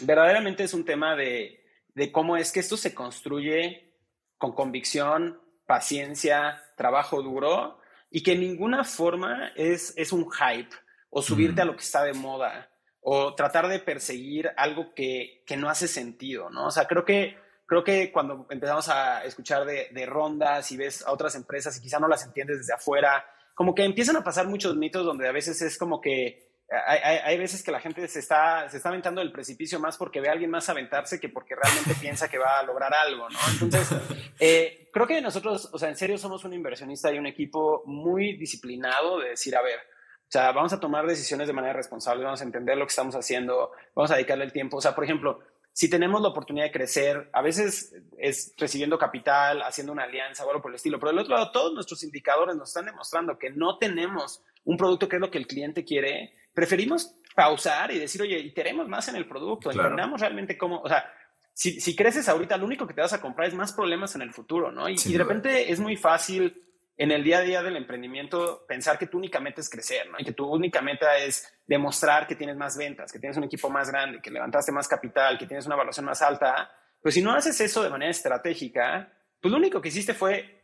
[0.00, 3.94] verdaderamente es un tema de, de cómo es que esto se construye
[4.38, 7.78] con convicción, paciencia, trabajo duro
[8.10, 10.74] y que en ninguna forma es, es un hype
[11.10, 15.56] o subirte a lo que está de moda o tratar de perseguir algo que, que
[15.56, 16.66] no hace sentido, ¿no?
[16.66, 17.36] O sea, creo que
[17.72, 21.80] creo que cuando empezamos a escuchar de, de, rondas y ves a otras empresas y
[21.80, 25.32] quizá no las entiendes desde afuera, como que empiezan a pasar muchos mitos donde a
[25.32, 26.52] veces es como que
[26.86, 29.96] hay, hay, hay, veces que la gente se está, se está aventando del precipicio más
[29.96, 33.30] porque ve a alguien más aventarse que porque realmente piensa que va a lograr algo,
[33.30, 33.38] ¿no?
[33.50, 33.88] Entonces,
[34.38, 38.36] eh, creo que nosotros, o sea, en serio somos un inversionista y un equipo muy
[38.36, 42.42] disciplinado de decir, a ver, o sea, vamos a tomar decisiones de manera responsable, vamos
[42.42, 44.76] a entender lo que estamos haciendo, vamos a dedicarle el tiempo.
[44.76, 45.40] O sea, por ejemplo,
[45.72, 50.50] si tenemos la oportunidad de crecer, a veces es recibiendo capital, haciendo una alianza o
[50.50, 53.50] algo por el estilo, pero del otro lado, todos nuestros indicadores nos están demostrando que
[53.50, 58.20] no tenemos un producto que es lo que el cliente quiere, preferimos pausar y decir,
[58.20, 59.88] oye, y queremos más en el producto, claro.
[59.88, 61.10] entendamos realmente cómo, o sea,
[61.54, 64.22] si, si, creces ahorita, lo único que te vas a comprar es más problemas en
[64.22, 64.88] el futuro, ¿no?
[64.88, 66.62] Y, y de repente es muy fácil
[66.96, 70.18] en el día a día del emprendimiento pensar que tú únicamente es crecer, ¿no?
[70.18, 73.70] Y que tu única meta es demostrar que tienes más ventas, que tienes un equipo
[73.70, 76.70] más grande, que levantaste más capital, que tienes una evaluación más alta.
[77.00, 80.62] Pues si no haces eso de manera estratégica, pues lo único que hiciste fue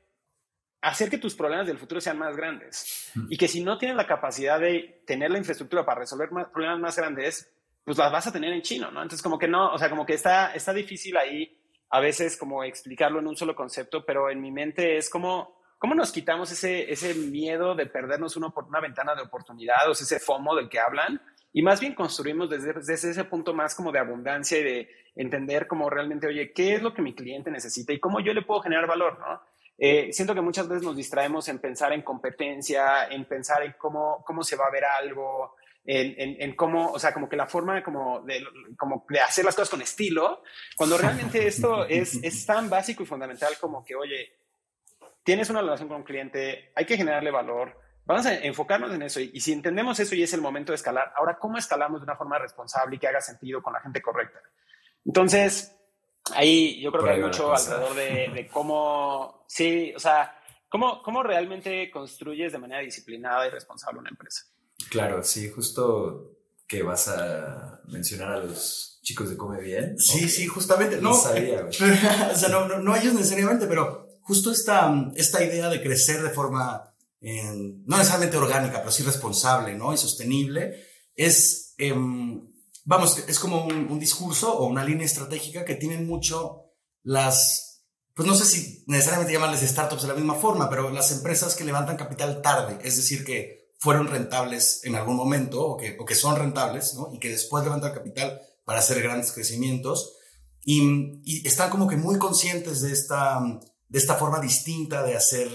[0.80, 3.10] hacer que tus problemas del futuro sean más grandes.
[3.28, 6.78] Y que si no tienes la capacidad de tener la infraestructura para resolver más, problemas
[6.78, 7.52] más grandes,
[7.84, 9.02] pues las vas a tener en chino, ¿no?
[9.02, 11.58] Entonces como que no, o sea, como que está, está difícil ahí
[11.90, 15.94] a veces como explicarlo en un solo concepto, pero en mi mente es como ¿Cómo
[15.94, 20.56] nos quitamos ese, ese miedo de perdernos una, una ventana de oportunidad o ese FOMO
[20.56, 21.20] del que hablan?
[21.52, 25.66] Y más bien construimos desde, desde ese punto más como de abundancia y de entender
[25.66, 28.60] como realmente, oye, ¿qué es lo que mi cliente necesita y cómo yo le puedo
[28.60, 29.40] generar valor, no?
[29.78, 34.24] eh, siento que muchas veces nos distraemos en pensar en competencia, en pensar en cómo,
[34.26, 37.82] cómo se va a ver algo, en, en, cómo, o sea, como que la forma
[37.82, 38.44] como de,
[38.76, 40.42] como de hacer las cosas con estilo,
[40.76, 44.32] cuando realmente esto es, es tan básico y fundamental como que, oye,
[45.28, 49.20] tienes una relación con un cliente, hay que generarle valor, vamos a enfocarnos en eso
[49.20, 52.04] y, y, si entendemos eso y es el momento de escalar, ahora, ¿cómo escalamos de
[52.04, 54.40] una forma responsable y que haga sentido con la gente correcta?
[55.04, 55.76] Entonces,
[56.34, 61.22] ahí yo creo que hay mucho alrededor de, de, cómo, sí, o sea, cómo, cómo
[61.22, 64.46] realmente construyes de manera disciplinada y responsable una empresa.
[64.88, 69.94] Claro, sí, justo que vas a mencionar a los chicos de Come Bien.
[69.98, 71.02] Sí, sí, justamente.
[71.02, 71.66] No, sabía,
[72.32, 76.28] o sea, no, no, no, ellos necesariamente, pero justo esta, esta idea de crecer de
[76.28, 79.94] forma, no necesariamente orgánica, pero sí responsable, ¿no?
[79.94, 81.94] Y sostenible, es, eh,
[82.84, 86.66] vamos, es como un, un, discurso o una línea estratégica que tienen mucho
[87.02, 91.54] las, pues no sé si necesariamente llamarles startups de la misma forma, pero las empresas
[91.54, 96.04] que levantan capital tarde, es decir, que fueron rentables en algún momento o que, o
[96.04, 97.14] que son rentables, ¿no?
[97.14, 100.16] Y que después levantan capital para hacer grandes crecimientos.
[100.64, 103.40] Y, y, están como que muy conscientes de esta,
[103.88, 105.48] de esta forma distinta de hacer,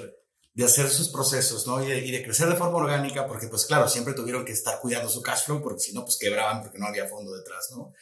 [0.54, 1.84] de hacer sus procesos, ¿no?
[1.84, 5.22] Y de, crecer de forma orgánica, porque pues claro, siempre tuvieron que estar cuidando su
[5.22, 7.93] cash flow, porque si no, pues quebraban porque no había fondo detrás, ¿no?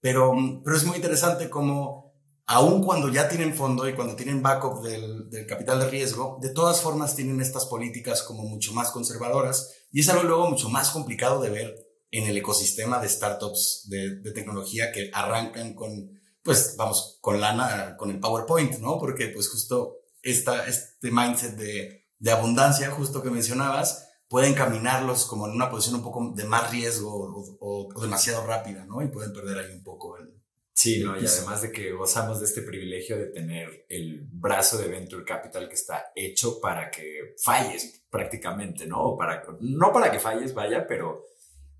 [0.00, 0.32] Pero,
[0.64, 2.14] pero es muy interesante cómo
[2.46, 6.50] aun cuando ya tienen fondo y cuando tienen backup del, del, capital de riesgo, de
[6.50, 10.90] todas formas tienen estas políticas como mucho más conservadoras y es algo luego mucho más
[10.90, 11.74] complicado de ver
[12.10, 16.10] en el ecosistema de startups de, de tecnología que arrancan con,
[16.44, 18.98] pues vamos, con lana, con el PowerPoint, ¿no?
[18.98, 25.46] Porque pues justo esta, este mindset de, de abundancia, justo que mencionabas, puede encaminarlos como
[25.46, 29.02] en una posición un poco de más riesgo o, o, o demasiado rápida, ¿no?
[29.02, 30.34] Y pueden perder ahí un poco el,
[30.76, 31.16] Sí, ¿no?
[31.16, 35.68] y además de que gozamos de este privilegio de tener el brazo de Venture Capital
[35.68, 39.16] que está hecho para que falles prácticamente, ¿no?
[39.16, 41.26] Para, no para que falles, vaya, pero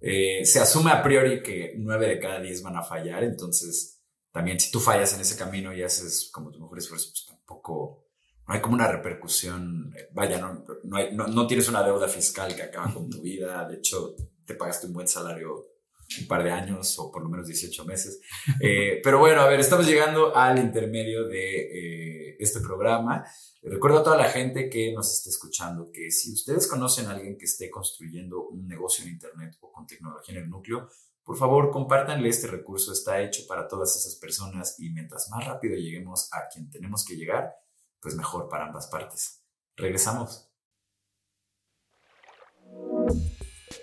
[0.01, 3.94] eh, se asume a priori que nueve de cada diez van a fallar, entonces
[4.35, 8.09] también si tú fallas en ese camino y haces como tu mejor esfuerzo, pues tampoco,
[8.49, 12.09] no hay como una repercusión, eh, vaya, no, no, hay, no, no tienes una deuda
[12.09, 15.75] fiscal que acaba con tu vida, de hecho te pagaste un buen salario
[16.21, 18.21] un par de años o por lo menos 18 meses.
[18.61, 23.25] Eh, pero bueno, a ver, estamos llegando al intermedio de eh, este programa.
[23.63, 27.39] Recuerdo a toda la gente que nos esté escuchando que si ustedes conocen a alguien
[27.39, 30.89] que esté construyendo un negocio en Internet o con tecnología en el núcleo,
[31.25, 32.93] por favor, compártanle este recurso.
[32.93, 37.17] Está hecho para todas esas personas y mientras más rápido lleguemos a quien tenemos que
[37.17, 37.55] llegar,
[38.01, 39.43] pues mejor para ambas partes.
[39.77, 40.51] Regresamos.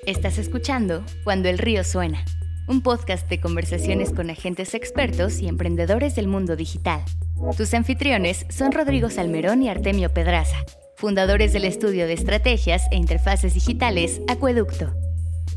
[0.06, 2.24] Estás escuchando Cuando el río suena,
[2.68, 7.04] un podcast de conversaciones con agentes expertos y emprendedores del mundo digital.
[7.58, 10.58] Tus anfitriones son Rodrigo Salmerón y Artemio Pedraza,
[10.96, 14.94] fundadores del estudio de estrategias e interfaces digitales Acueducto.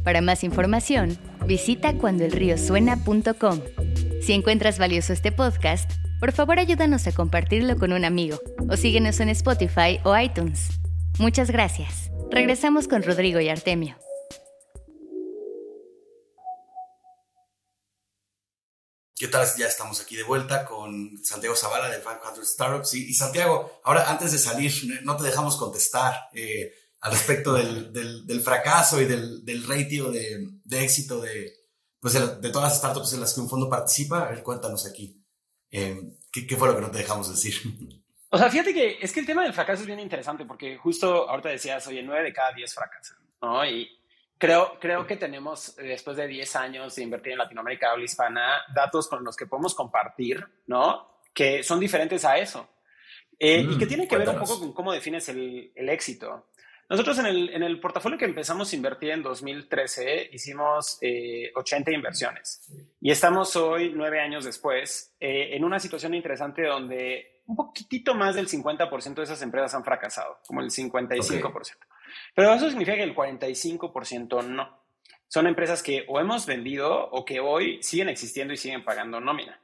[0.04, 3.60] Para más información, visita cuandoelriosuena.com.
[4.20, 5.90] Si encuentras valioso este podcast,
[6.20, 8.38] por favor ayúdanos a compartirlo con un amigo
[8.68, 10.68] o síguenos en Spotify o iTunes.
[11.18, 12.10] Muchas gracias.
[12.30, 13.96] Regresamos con Rodrigo y Artemio.
[19.16, 19.46] ¿Qué tal?
[19.56, 22.94] Ya estamos aquí de vuelta con Santiago Zavala de 500 Startups.
[22.94, 28.26] Y, Santiago, ahora antes de salir, no te dejamos contestar eh, al respecto del, del,
[28.26, 31.52] del, fracaso y del, del ratio de, de éxito de,
[32.00, 34.22] pues de, de, todas las startups en las que un fondo participa.
[34.22, 35.22] A ver, cuéntanos aquí.
[35.70, 37.54] Eh, ¿qué, ¿Qué fue lo que no te dejamos decir?
[38.30, 41.28] O sea, fíjate que es que el tema del fracaso es bien interesante porque justo
[41.28, 43.64] ahorita decías, oye, 9 de cada 10 fracasan, ¿no?
[43.64, 43.88] Y,
[44.36, 49.06] Creo, creo que tenemos, después de 10 años de invertir en Latinoamérica habla hispana, datos
[49.08, 51.20] con los que podemos compartir, ¿no?
[51.32, 52.68] Que son diferentes a eso.
[53.38, 56.50] Eh, mm, y que tienen que ver un poco con cómo defines el, el éxito.
[56.88, 61.92] Nosotros en el, en el, portafolio que empezamos a invertir en 2013 hicimos eh, 80
[61.92, 62.70] inversiones
[63.00, 68.34] y estamos hoy, nueve años después, eh, en una situación interesante donde un poquitito más
[68.34, 71.38] del 50% de esas empresas han fracasado, como el 55%.
[71.40, 71.74] Okay.
[72.34, 74.84] Pero eso significa que el 45% no.
[75.26, 79.60] Son empresas que o hemos vendido o que hoy siguen existiendo y siguen pagando nómina.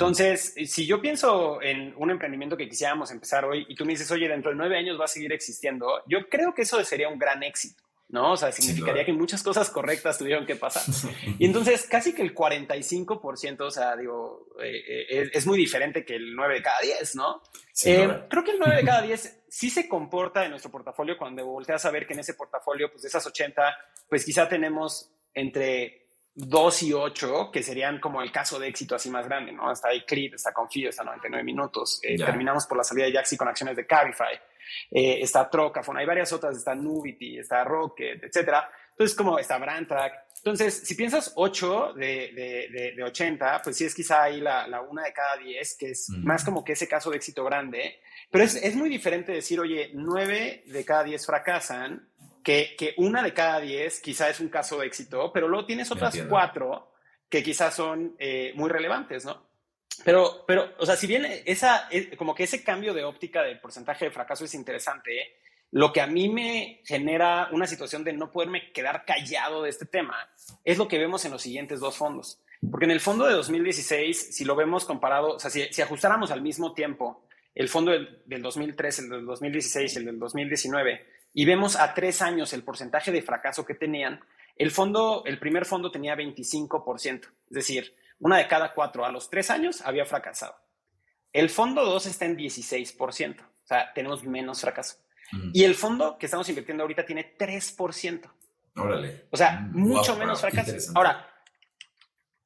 [0.00, 4.10] Entonces, si yo pienso en un emprendimiento que quisiéramos empezar hoy y tú me dices,
[4.10, 7.18] oye, dentro de nueve años va a seguir existiendo, yo creo que eso sería un
[7.18, 7.82] gran éxito.
[8.08, 8.32] ¿no?
[8.32, 10.82] O sea, significaría que muchas cosas correctas tuvieron que pasar.
[11.38, 16.16] Y entonces, casi que el 45%, o sea, digo, eh, eh, es muy diferente que
[16.16, 17.42] el 9 de cada 10, ¿no?
[17.84, 21.44] Eh, creo que el 9 de cada 10 sí se comporta en nuestro portafolio cuando
[21.44, 23.62] volteas a ver que en ese portafolio, pues de esas 80,
[24.08, 25.99] pues quizá tenemos entre
[26.34, 29.70] 2 y 8, que serían como el caso de éxito así más grande, ¿no?
[29.70, 32.00] Está ahí Clip, está Confío, está 99 minutos.
[32.02, 34.34] Eh, terminamos por la salida de Jaxi con acciones de Cabify.
[34.90, 38.70] Eh, está Trocafone, hay varias otras, está Nubity, está Rocket, etcétera.
[38.90, 40.26] Entonces, como está Brandtrack.
[40.36, 42.32] Entonces, si piensas 8 de,
[42.70, 45.90] de, de, 80, pues sí es quizá ahí la, la, una de cada 10, que
[45.90, 48.00] es más como que ese caso de éxito grande.
[48.30, 52.09] Pero es, es muy diferente decir, oye, 9 de cada 10 fracasan
[52.42, 55.90] que, que una de cada diez quizá es un caso de éxito, pero luego tienes
[55.90, 56.92] otras cuatro
[57.28, 59.48] que quizás son eh, muy relevantes, ¿no?
[60.04, 63.60] Pero, pero, o sea, si bien esa, eh, como que ese cambio de óptica del
[63.60, 65.36] porcentaje de fracaso es interesante,
[65.72, 69.86] lo que a mí me genera una situación de no poderme quedar callado de este
[69.86, 70.28] tema
[70.64, 72.40] es lo que vemos en los siguientes dos fondos.
[72.70, 76.30] Porque en el fondo de 2016, si lo vemos comparado, o sea, si, si ajustáramos
[76.30, 77.24] al mismo tiempo
[77.54, 81.94] el fondo del, del 2003, el del 2016 y el del 2019, y vemos a
[81.94, 84.20] tres años el porcentaje de fracaso que tenían,
[84.56, 89.30] el fondo, el primer fondo tenía 25%, es decir, una de cada cuatro a los
[89.30, 90.54] tres años había fracasado.
[91.32, 94.96] El fondo 2 está en 16%, o sea, tenemos menos fracaso.
[95.32, 95.50] Mm.
[95.54, 98.30] Y el fondo que estamos invirtiendo ahorita tiene 3%.
[98.76, 99.26] Órale.
[99.30, 100.74] O sea, mm, mucho menos fracaso.
[100.94, 101.26] Ahora,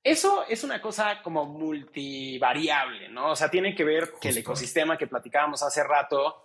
[0.03, 3.31] eso es una cosa como multivariable, ¿no?
[3.31, 6.44] O sea, tiene que ver que el ecosistema que platicábamos hace rato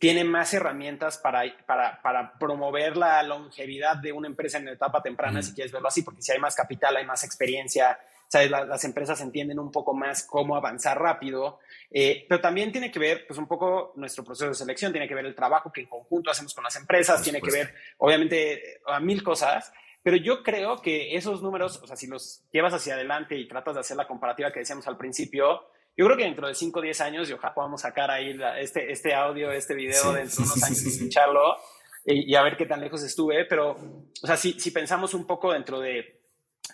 [0.00, 5.42] tiene más herramientas para, para, para, promover la longevidad de una empresa en etapa temprana,
[5.42, 8.50] si quieres verlo así, porque si hay más capital, hay más experiencia, ¿sabes?
[8.50, 11.58] las empresas entienden un poco más cómo avanzar rápido,
[11.90, 15.14] eh, pero también tiene que ver, pues, un poco nuestro proceso de selección, tiene que
[15.14, 19.00] ver el trabajo que en conjunto hacemos con las empresas, tiene que ver, obviamente, a
[19.00, 19.70] mil cosas,
[20.02, 23.74] pero yo creo que esos números, o sea, si los llevas hacia adelante y tratas
[23.74, 25.66] de hacer la comparativa que decíamos al principio,
[25.96, 28.90] yo creo que dentro de 5 o 10 años, y ojalá podamos sacar ahí este,
[28.90, 31.56] este audio, este video dentro de unos años y escucharlo
[32.04, 33.44] y, a ver qué tan lejos estuve.
[33.44, 36.20] Pero, o sea, si, si pensamos un poco dentro de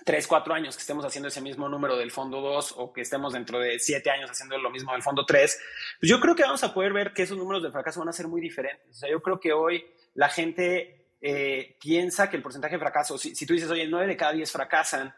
[0.04, 3.32] 3, 4 años que estemos haciendo ese mismo número del fondo 2 o que estemos
[3.32, 5.60] dentro de 7 años haciendo lo mismo del fondo 3,
[6.00, 8.12] pues yo creo que vamos a poder ver que esos números de fracaso van a
[8.12, 8.88] ser muy diferentes.
[8.90, 13.18] O sea, yo creo que hoy la gente eh, piensa que el porcentaje de fracaso,
[13.18, 15.14] si, si tú dices, oye, 9 de cada 10 fracasan,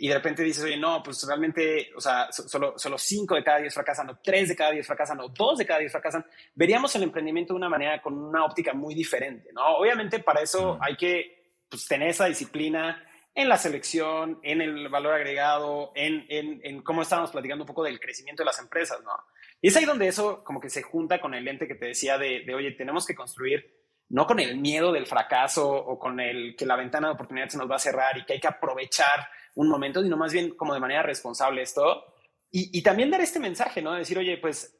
[0.00, 3.58] y de repente dices, oye, no, pues realmente, o sea, solo, solo cinco de cada
[3.58, 6.24] diez fracasan, o tres de cada diez fracasan, o dos de cada diez fracasan,
[6.54, 9.76] veríamos el emprendimiento de una manera con una óptica muy diferente, ¿no?
[9.76, 15.14] Obviamente para eso hay que pues, tener esa disciplina en la selección, en el valor
[15.14, 19.12] agregado, en, en, en, cómo estábamos platicando un poco del crecimiento de las empresas, ¿no?
[19.60, 22.18] Y es ahí donde eso como que se junta con el lente que te decía
[22.18, 23.81] de, de oye, tenemos que construir
[24.12, 27.56] no con el miedo del fracaso o con el que la ventana de oportunidad se
[27.56, 30.74] nos va a cerrar y que hay que aprovechar un momento, sino más bien como
[30.74, 32.04] de manera responsable esto.
[32.50, 33.94] Y, también dar este mensaje, ¿no?
[33.94, 34.78] decir, oye, pues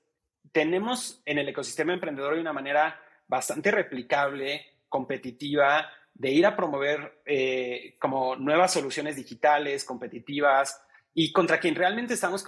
[0.53, 7.23] tenemos en el ecosistema emprendedor de una manera bastante replicable, competitiva, de ir a promover
[7.25, 12.45] eh, como nuevas soluciones digitales, competitivas, y contra quien realmente estamos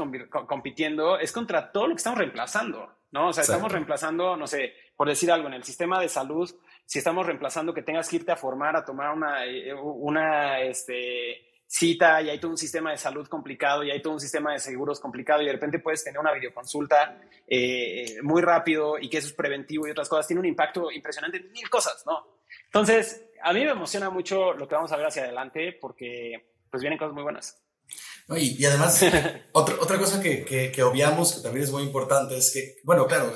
[0.47, 3.29] compitiendo es contra todo lo que estamos reemplazando, ¿no?
[3.29, 6.51] O sea, estamos reemplazando, no sé, por decir algo, en el sistema de salud,
[6.87, 11.55] si estamos reemplazando que tengas que irte a formar, a tomar una, eh, una, este,
[11.67, 14.61] cita y hay todo un sistema de salud complicado y hay todo un sistema de
[14.61, 19.29] seguros complicado y de repente puedes tener una videoconsulta eh, muy rápido y que eso
[19.29, 22.39] es preventivo y otras cosas, tiene un impacto impresionante en mil cosas, ¿no?
[22.67, 26.81] Entonces, a mí me emociona mucho lo que vamos a ver hacia adelante porque pues
[26.81, 27.61] vienen cosas muy buenas.
[28.37, 29.05] y, además,
[29.53, 33.07] otra, otra cosa que, que, que obviamos, que también es muy importante, es que, bueno,
[33.07, 33.33] claro,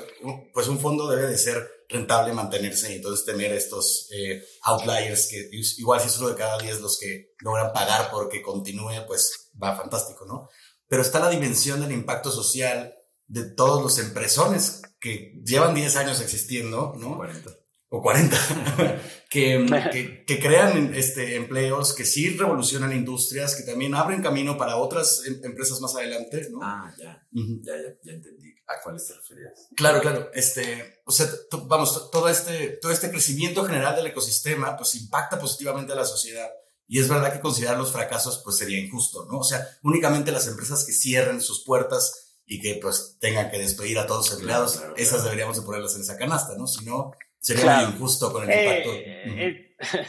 [0.53, 5.49] pues un fondo debe de ser rentable mantenerse y entonces tener estos eh, outliers que
[5.77, 9.75] igual si es uno de cada diez los que logran pagar porque continúe, pues va
[9.75, 10.47] fantástico, ¿no?
[10.87, 12.93] Pero está la dimensión del impacto social
[13.27, 17.17] de todos los empresones que llevan 10 años existiendo, ¿no?
[17.17, 17.58] 40
[17.91, 18.37] o 40,
[19.29, 25.23] que, que, crean este, empleos, que sí revolucionan industrias, que también abren camino para otras
[25.25, 26.59] em, empresas más adelante, ¿no?
[26.61, 29.67] Ah, ya, ya, ya, ya, entendí a cuáles te referías.
[29.75, 31.27] Claro, claro, este, o sea,
[31.65, 36.49] vamos, todo este, todo este crecimiento general del ecosistema, pues impacta positivamente a la sociedad.
[36.87, 39.39] Y es verdad que considerar los fracasos, pues sería injusto, ¿no?
[39.39, 43.97] O sea, únicamente las empresas que cierren sus puertas y que pues tengan que despedir
[43.99, 46.65] a todos sus empleados, esas deberíamos de ponerlas en esa canasta, ¿no?
[46.65, 48.93] Si no, Sería muy injusto con el impacto.
[48.93, 50.05] Eh, eh,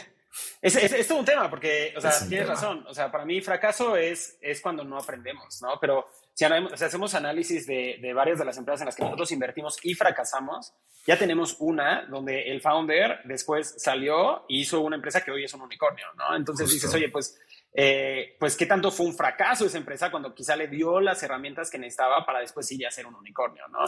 [0.61, 2.85] es, es, todo un tema, porque, o sea, tienes razón.
[2.87, 5.79] O sea, para mí fracaso es, es cuando no aprendemos, ¿no?
[5.79, 9.77] Pero si, hacemos análisis de, de, varias de las empresas en las que nosotros invertimos
[9.83, 10.73] y fracasamos,
[11.07, 15.53] ya tenemos una donde el founder después salió y hizo una empresa que hoy es
[15.53, 16.35] un unicornio, ¿no?
[16.35, 17.37] Entonces dices, oye, pues
[17.73, 21.69] eh, pues qué tanto fue un fracaso esa empresa cuando quizá le dio las herramientas
[21.69, 23.79] que necesitaba para después ir a ser un unicornio, ¿no?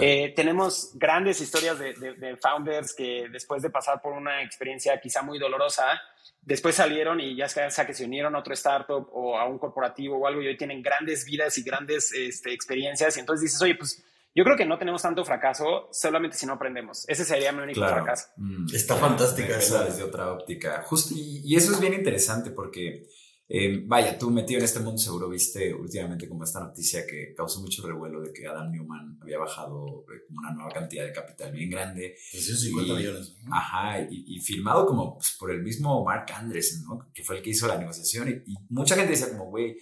[0.00, 5.22] Eh, tenemos grandes historias de, de, founders que después de pasar por una experiencia quizá
[5.22, 6.00] muy dolorosa,
[6.40, 10.18] después salieron y ya sea que se unieron a otro startup o a un corporativo
[10.18, 13.74] o algo y hoy tienen grandes vidas y grandes este, experiencias y entonces dices, oye,
[13.74, 17.04] pues yo creo que no tenemos tanto fracaso solamente si no aprendemos.
[17.06, 18.28] Ese sería mi único fracaso.
[18.36, 19.84] Mm, Está fantástica esa.
[19.84, 20.82] Desde otra óptica.
[20.86, 23.08] Justo, y, eso es bien interesante porque,
[23.54, 27.60] eh, vaya, tú metido en este mundo seguro viste últimamente como esta noticia que causó
[27.60, 31.68] mucho revuelo de que Adam Newman había bajado eh, una nueva cantidad de capital bien
[31.68, 32.16] grande.
[32.30, 33.36] 350 millones.
[33.50, 37.10] Ajá, y, firmado como pues, por el mismo Mark Andreessen, ¿no?
[37.12, 38.28] Que fue el que hizo la negociación.
[38.30, 39.76] Y, y mucha gente decía como, güey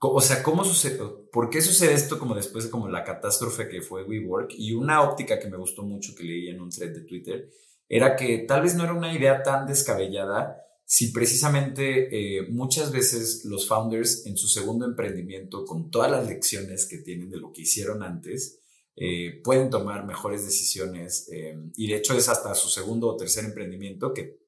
[0.00, 0.98] o sea, ¿cómo sucede?
[1.32, 4.52] ¿Por qué sucede esto como después de como la catástrofe que fue WeWork?
[4.56, 7.48] Y una óptica que me gustó mucho que leí en un thread de Twitter
[7.88, 10.56] era que tal vez no era una idea tan descabellada
[10.90, 12.08] si precisamente
[12.38, 17.28] eh, muchas veces los founders en su segundo emprendimiento, con todas las lecciones que tienen
[17.28, 18.60] de lo que hicieron antes,
[18.96, 21.28] eh, pueden tomar mejores decisiones.
[21.30, 24.38] Eh, y de hecho es hasta su segundo o tercer emprendimiento que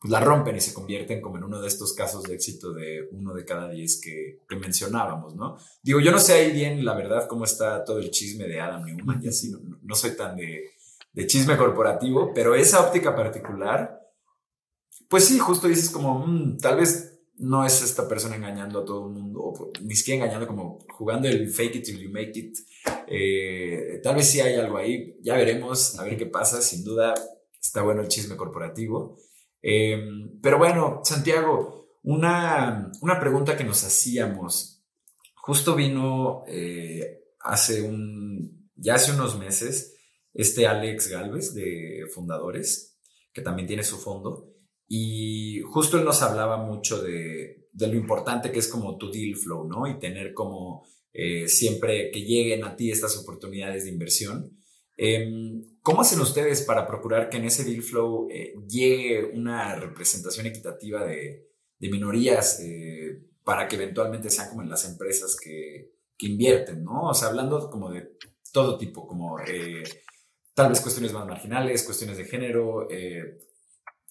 [0.00, 3.06] pues la rompen y se convierten como en uno de estos casos de éxito de
[3.12, 5.58] uno de cada diez que, mencionábamos, ¿no?
[5.82, 8.84] Digo, yo no sé ahí bien, la verdad, cómo está todo el chisme de Adam
[8.84, 10.70] Newman y así, no, soy tan de,
[11.26, 13.99] chisme corporativo, pero esa óptica particular,
[15.08, 19.06] pues sí, justo dices como, mm, tal vez no es esta persona engañando a todo
[19.06, 22.58] el mundo, o ni siquiera engañando, como jugando el fake it till you make it.
[23.06, 27.14] Eh, tal vez sí hay algo ahí, ya veremos, a ver qué pasa, sin duda
[27.60, 29.18] está bueno el chisme corporativo.
[29.62, 34.82] Em, pero bueno, Santiago, una, una, pregunta que nos hacíamos.
[35.34, 39.96] Justo vino eh, hace un, ya hace unos meses
[40.32, 42.98] este Alex Galvez de Fundadores,
[43.32, 44.49] que también tiene su fondo,
[44.92, 49.36] y justo él nos hablaba mucho de, de lo importante que es como tu deal
[49.36, 49.86] flow, ¿no?
[49.86, 54.58] Y tener como eh, siempre que lleguen a ti estas oportunidades de inversión.
[54.96, 60.46] Em, ¿Cómo hacen ustedes para procurar que en ese deal flow eh, llegue una representación
[60.46, 61.46] equitativa de,
[61.78, 67.08] minorías eh, para que eventualmente sean como en las empresas que, invierten, ¿no?
[67.08, 68.16] O sea, hablando como de
[68.52, 69.82] todo tipo, como eh,
[70.52, 72.86] tal vez cuestiones más marginales, cuestiones de género,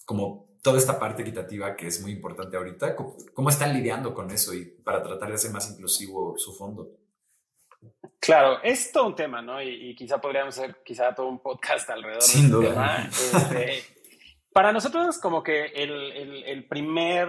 [0.04, 2.94] como toda esta parte equitativa que es muy importante ahorita.
[2.96, 6.88] ¿Cómo, están lidiando con eso y para tratar de hacer más inclusivo su fondo?
[8.18, 9.62] Claro, es todo un tema, ¿no?
[9.62, 13.08] Y, quizá podríamos hacer quizá todo un podcast alrededor de este tema.
[13.08, 13.84] Este,
[14.52, 17.28] para nosotros como que el, el, primer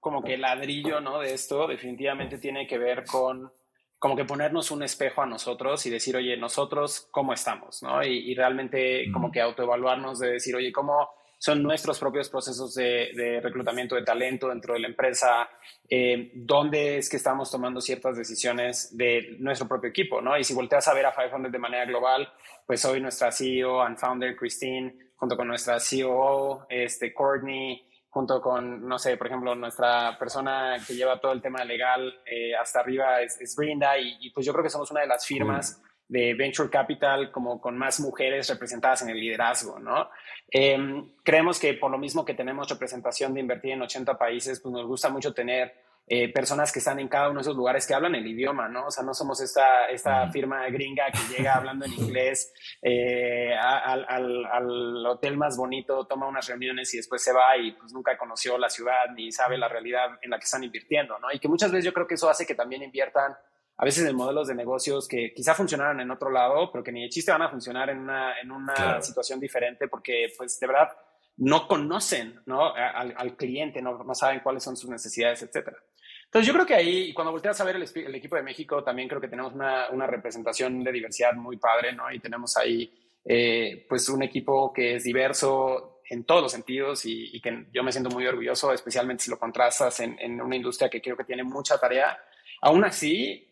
[0.00, 1.20] como que ladrillo, ¿no?
[1.20, 3.52] De esto definitivamente tiene que ver con
[4.00, 8.02] como que ponernos un espejo a nosotros y decir, oye, nosotros cómo estamos, ¿no?
[8.02, 11.08] Y, y realmente como que autoevaluarnos de decir, oye, ¿cómo,
[11.42, 15.48] son nuestros propios procesos de, reclutamiento de talento dentro de la empresa,
[15.88, 20.38] eh, dónde es que estamos tomando ciertas decisiones de nuestro propio equipo, ¿no?
[20.38, 22.32] Y si volteas a ver a 500 de manera global,
[22.64, 28.86] pues hoy nuestra CEO and founder Christine, junto con nuestra COO, este, Courtney, junto con,
[28.86, 33.20] no sé, por ejemplo, nuestra persona que lleva todo el tema legal eh, hasta arriba
[33.20, 35.82] es, es Brinda, y, pues yo creo que somos una de las firmas
[36.12, 40.10] de venture capital como con más mujeres representadas en el liderazgo, ¿no?
[40.50, 44.74] Em, creemos que por lo mismo que tenemos representación de invertir en 80 países, pues
[44.74, 45.72] nos gusta mucho tener
[46.06, 48.88] eh, personas que están en cada uno de esos lugares que hablan el idioma, ¿no?
[48.88, 52.52] O sea, no somos esta, esta firma gringa que llega hablando en inglés
[52.82, 57.72] eh, al, al, al, hotel más bonito, toma unas reuniones y después se va y
[57.72, 61.32] pues nunca conoció la ciudad ni sabe la realidad en la que están invirtiendo, ¿no?
[61.32, 63.34] Y que muchas veces yo creo que eso hace que también inviertan
[63.82, 67.02] a veces en modelos de negocios que quizá funcionaron en otro lado, pero que ni
[67.02, 70.90] de chiste van a funcionar en una, en una situación diferente porque, pues, de verdad,
[71.38, 72.72] no conocen ¿no?
[72.72, 75.78] Al, cliente, no, no, saben cuáles son sus necesidades, etcétera.
[76.26, 79.08] Entonces, yo creo que ahí, cuando volteas a ver el, el, equipo de México, también
[79.08, 82.08] creo que tenemos una, una representación de diversidad muy padre, ¿no?
[82.12, 82.88] Y tenemos ahí,
[83.24, 87.82] eh, pues, un equipo que es diverso en todos los sentidos y, y, que yo
[87.82, 91.24] me siento muy orgulloso, especialmente si lo contrastas en, en una industria que creo que
[91.24, 92.16] tiene mucha tarea
[92.64, 93.48] Aún así,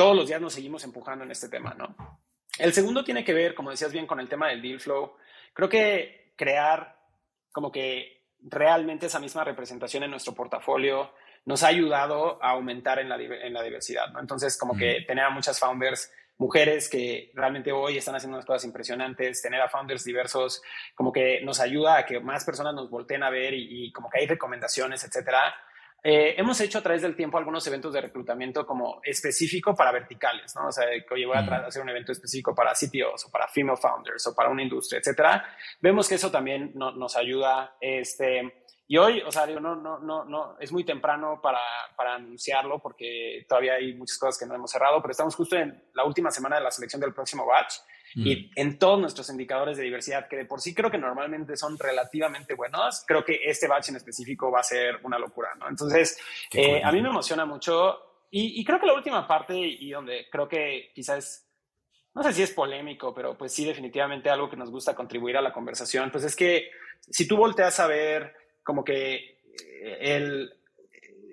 [0.00, 1.94] todos los días nos seguimos empujando en este tema, ¿no?
[2.58, 5.12] El segundo tiene que ver, como decías bien, con el tema del deal flow.
[5.52, 6.96] Creo que crear
[7.52, 11.12] como que realmente esa misma representación en nuestro portafolio
[11.44, 14.20] nos ha ayudado a aumentar en la, en la diversidad, ¿no?
[14.20, 18.64] Entonces, como que tener a muchas founders mujeres que realmente hoy están haciendo unas cosas
[18.64, 20.62] impresionantes, tener a founders diversos,
[20.94, 24.08] como que nos ayuda a que más personas nos volteen a ver y, y como
[24.08, 25.54] que hay recomendaciones, etcétera.
[26.02, 30.54] Eh, hemos hecho a través del tiempo algunos eventos de reclutamiento como específico para verticales,
[30.56, 30.68] ¿no?
[30.68, 33.76] O sea, que oye, voy a hacer un evento específico para CTOs o para female
[33.76, 35.44] founders o para una industria, etcétera.
[35.80, 40.24] Vemos que eso también nos ayuda, este, Y hoy, o sea, digo, no, no, no,
[40.24, 41.60] no, es muy temprano para,
[41.96, 45.84] para, anunciarlo porque todavía hay muchas cosas que no hemos cerrado, pero estamos justo en
[45.94, 47.74] la última semana de la selección del próximo batch
[48.14, 51.78] y en todos nuestros indicadores de diversidad, que de por sí creo que normalmente son
[51.78, 55.68] relativamente buenos, creo que este batch en específico va a ser una locura, ¿no?
[55.68, 56.18] Entonces,
[56.52, 60.28] eh, a mí me emociona mucho y, y, creo que la última parte y donde
[60.30, 61.48] creo que quizás,
[62.14, 65.42] no sé si es polémico, pero pues sí definitivamente algo que nos gusta contribuir a
[65.42, 70.52] la conversación, pues es que si tú volteas a ver como que eh, el,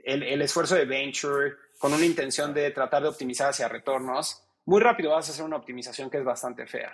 [0.04, 4.82] el, el esfuerzo de venture con una intención de tratar de optimizar hacia retornos, muy
[4.82, 6.92] rápido vas a hacer una optimización que es bastante fea,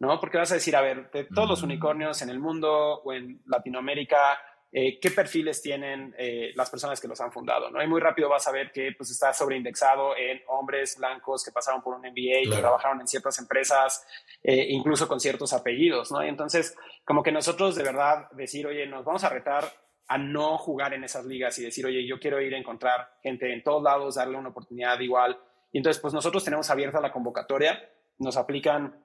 [0.00, 0.18] ¿no?
[0.18, 3.40] Porque vas a decir, a ver, de todos los unicornios en el mundo o en
[3.46, 4.40] Latinoamérica,
[4.72, 7.80] eh, qué perfiles tienen eh, las personas que los han fundado, ¿no?
[7.80, 11.80] Y muy rápido vas a ver que pues, está sobreindexado en hombres blancos que pasaron
[11.80, 14.04] por un MBA, que trabajaron en ciertas empresas,
[14.42, 16.24] eh, incluso con ciertos apellidos, ¿no?
[16.24, 19.70] Y entonces, como que nosotros de verdad decir, oye, nos vamos a retar
[20.08, 23.52] a no jugar en esas ligas y decir, oye, yo quiero ir a encontrar gente
[23.52, 25.38] en todos lados, darle una oportunidad igual
[25.72, 29.02] y entonces, pues nosotros tenemos abierta la convocatoria, nos aplican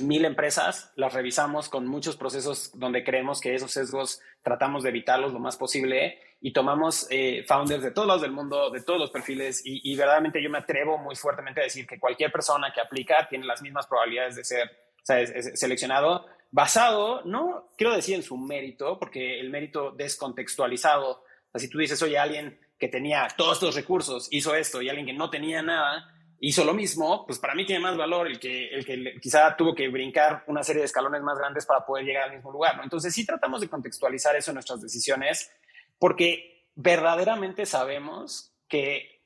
[0.00, 5.32] mil empresas, las revisamos con muchos procesos donde creemos que esos sesgos tratamos de evitarlos
[5.32, 9.10] lo más posible y tomamos eh, founders de todos lados del mundo, de todos los
[9.10, 13.26] perfiles y, verdaderamente yo me atrevo muy fuertemente a decir que cualquier persona que aplica
[13.28, 14.70] tiene las mismas probabilidades de ser
[15.54, 21.24] seleccionado basado, no quiero decir en su mérito, porque el mérito descontextualizado,
[21.54, 25.14] si tú dices, oye, alguien que tenía todos estos recursos hizo esto y alguien que
[25.14, 26.06] no tenía nada
[26.38, 29.74] hizo lo mismo, pues para mí tiene más valor el que, el que quizá tuvo
[29.74, 32.78] que brincar una serie de escalones más grandes para poder llegar al mismo lugar.
[32.82, 35.50] Entonces sí tratamos de contextualizar eso en nuestras decisiones
[35.98, 39.22] porque verdaderamente sabemos que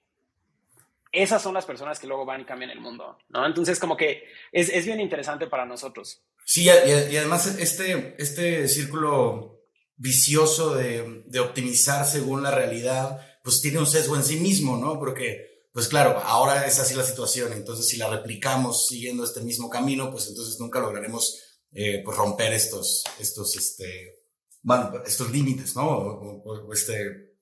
[1.10, 3.44] esas son las personas que luego van y cambian el mundo, ¿no?
[3.44, 6.22] Entonces como que es, es bien interesante para nosotros.
[6.44, 6.68] Sí, y
[7.16, 9.64] además este, este círculo
[9.96, 14.98] vicioso de, de optimizar según la realidad, pues tiene un sesgo en sí mismo, ¿no?
[14.98, 19.70] Porque, pues claro, ahora es así la situación, entonces si la replicamos siguiendo este mismo
[19.70, 24.16] camino, pues entonces nunca lograremos eh, pues romper estos, estos, este,
[24.60, 26.42] bueno, estos límites, ¿no?
[26.74, 27.38] este,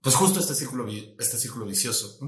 [0.00, 0.86] pues justo este círculo,
[1.18, 2.20] este círculo vicioso.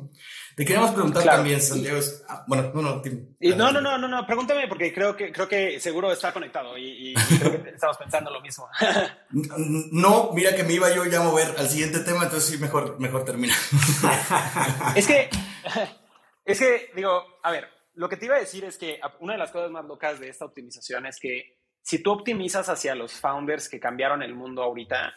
[0.56, 1.98] Te queríamos preguntar también, Santiago.
[2.28, 3.02] Ah, bueno, no, no,
[3.40, 6.78] Y no, no, no, no, no, pregúntame porque creo que, creo que seguro está conectado
[6.78, 8.68] y, creo que estamos pensando lo mismo.
[9.92, 13.00] no, mira que me iba yo ya a mover al siguiente tema, entonces sí, mejor,
[13.00, 13.54] mejor termina.
[14.94, 15.28] es que,
[16.44, 19.38] es que, digo, a ver, lo que te iba a decir es que una de
[19.40, 23.68] las cosas más locas de esta optimización es que si tú optimizas hacia los founders
[23.68, 25.14] que cambiaron el mundo ahorita,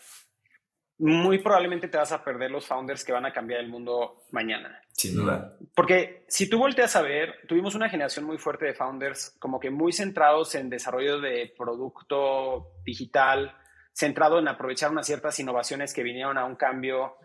[0.99, 4.81] muy probablemente te vas a perder los founders que van a cambiar el mundo mañana.
[4.91, 5.55] Sin duda.
[5.75, 9.69] Porque si tú volteas a ver, tuvimos una generación muy fuerte de founders como que
[9.69, 13.55] muy centrados en desarrollo de producto digital,
[13.93, 17.17] centrado en aprovechar unas ciertas innovaciones que vinieron a un cambio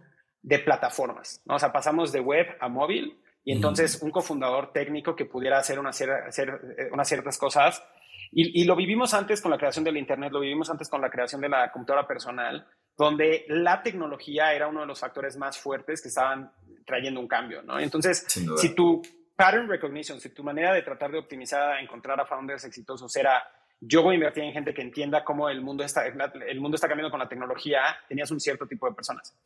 [0.42, 1.40] de plataformas.
[1.46, 1.54] ¿no?
[1.54, 5.78] O sea, pasamos de web a móvil y entonces un cofundador técnico que pudiera hacer,
[5.78, 7.82] una hacer eh, unas ciertas cosas.
[8.30, 11.10] Y, y, lo vivimos antes con la creación del Internet, lo vivimos antes con la
[11.10, 12.66] creación de la computadora personal
[12.97, 16.53] donde la tecnología era uno de los factores más fuertes que estaban
[16.84, 17.78] trayendo un cambio, ¿no?
[17.78, 18.26] Entonces,
[18.57, 19.03] si tu
[19.36, 23.43] pattern recognition, si tu manera de tratar de optimizar, encontrar a founders exitosos era
[23.84, 26.86] yo voy a invertir en gente que entienda cómo el mundo está, el mundo está
[26.86, 29.36] cambiando con la tecnología, tenías un cierto tipo de personas.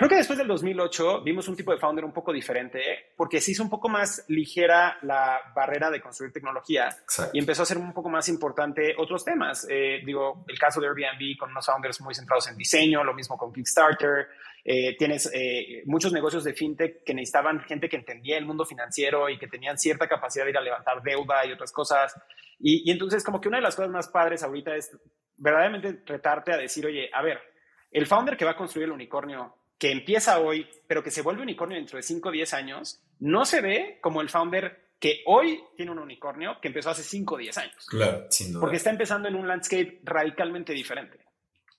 [0.00, 3.50] Creo que después del 2008 vimos un tipo de founder un poco diferente porque se
[3.50, 6.88] hizo un poco más ligera la barrera de construir tecnología
[7.34, 9.66] y empezó a ser un poco más importante otros temas.
[9.68, 13.36] Eh, digo, el caso de Airbnb con unos founders muy centrados en diseño, lo mismo
[13.36, 14.28] con Kickstarter.
[14.64, 19.28] Eh, tienes eh, muchos negocios de fintech que necesitaban gente que entendía el mundo financiero
[19.28, 22.18] y que tenían cierta capacidad de ir a levantar deuda y otras cosas.
[22.58, 24.96] Y, y entonces como que una de las cosas más padres ahorita es
[25.36, 27.38] verdaderamente retarte a decir, oye, a ver,
[27.90, 31.42] el founder que va a construir el unicornio que empieza hoy, pero que se vuelve
[31.42, 35.58] unicornio dentro de 5 o 10 años, no se ve como el founder que hoy
[35.74, 37.86] tiene un unicornio que empezó hace 5 o 10 años.
[37.88, 38.60] Claro, sin duda.
[38.60, 41.18] Porque está empezando en un landscape radicalmente diferente.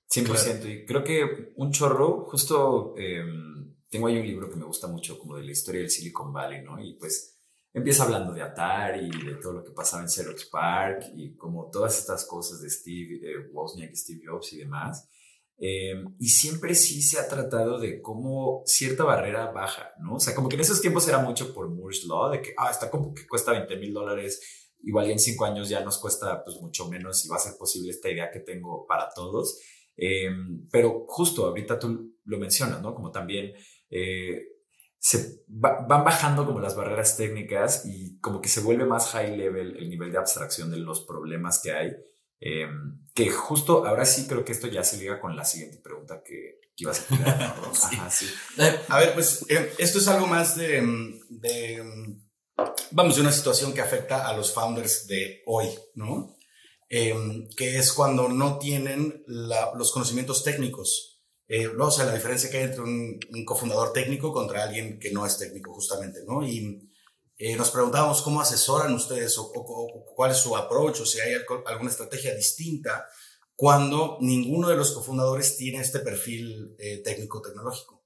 [0.09, 0.65] 100%.
[0.65, 5.19] Y creo que un chorro, justo em, tengo ahí un libro que me gusta mucho,
[5.19, 6.83] como de la historia del Silicon Valley, ¿no?
[6.83, 7.39] Y pues
[7.71, 11.69] empieza hablando de Atari, y de todo lo que pasaba en Xerox Park y como
[11.69, 15.07] todas estas cosas de Steve eh, Wozniak, Steve Jobs y demás.
[15.63, 20.15] Eh, y siempre sí se ha tratado de cómo cierta barrera baja, ¿no?
[20.15, 22.71] O sea, como que en esos tiempos era mucho por Moore's Law, de que, ah,
[22.71, 24.41] está como que cuesta 20 mil dólares,
[24.81, 27.91] igual en cinco años ya nos cuesta pues mucho menos y va a ser posible
[27.91, 29.59] esta idea que tengo para todos.
[29.95, 30.31] Eh,
[30.71, 32.95] pero justo ahorita tú lo mencionas, ¿no?
[32.95, 33.53] Como también
[33.91, 34.47] eh,
[34.97, 39.77] se van bajando como las barreras técnicas y como que se vuelve más high level
[39.77, 41.91] el nivel de abstracción de los problemas que hay
[42.43, 46.23] Em, que justo ahora sí creo que esto ya se liga con la siguiente pregunta
[46.25, 47.55] que, ibas a tirar.
[48.57, 50.81] Eh, a ver, pues eh, esto es algo más de,
[51.29, 51.83] de,
[52.89, 56.35] vamos, de una situación que afecta a los founders de hoy, ¿no?
[56.89, 61.21] Em, que es cuando no tienen los conocimientos técnicos.
[61.47, 65.11] Eh, o sea, la diferencia que hay entre un, un, cofundador técnico contra alguien que
[65.11, 66.45] no es técnico, justamente, ¿no?
[66.47, 66.90] Y
[67.43, 69.51] eh, nos preguntábamos cómo asesoran ustedes o,
[70.15, 71.33] cuál es su approach o si hay
[71.65, 73.07] alguna estrategia distinta
[73.55, 78.03] cuando ninguno de los cofundadores tiene este perfil eh, técnico-tecnológico.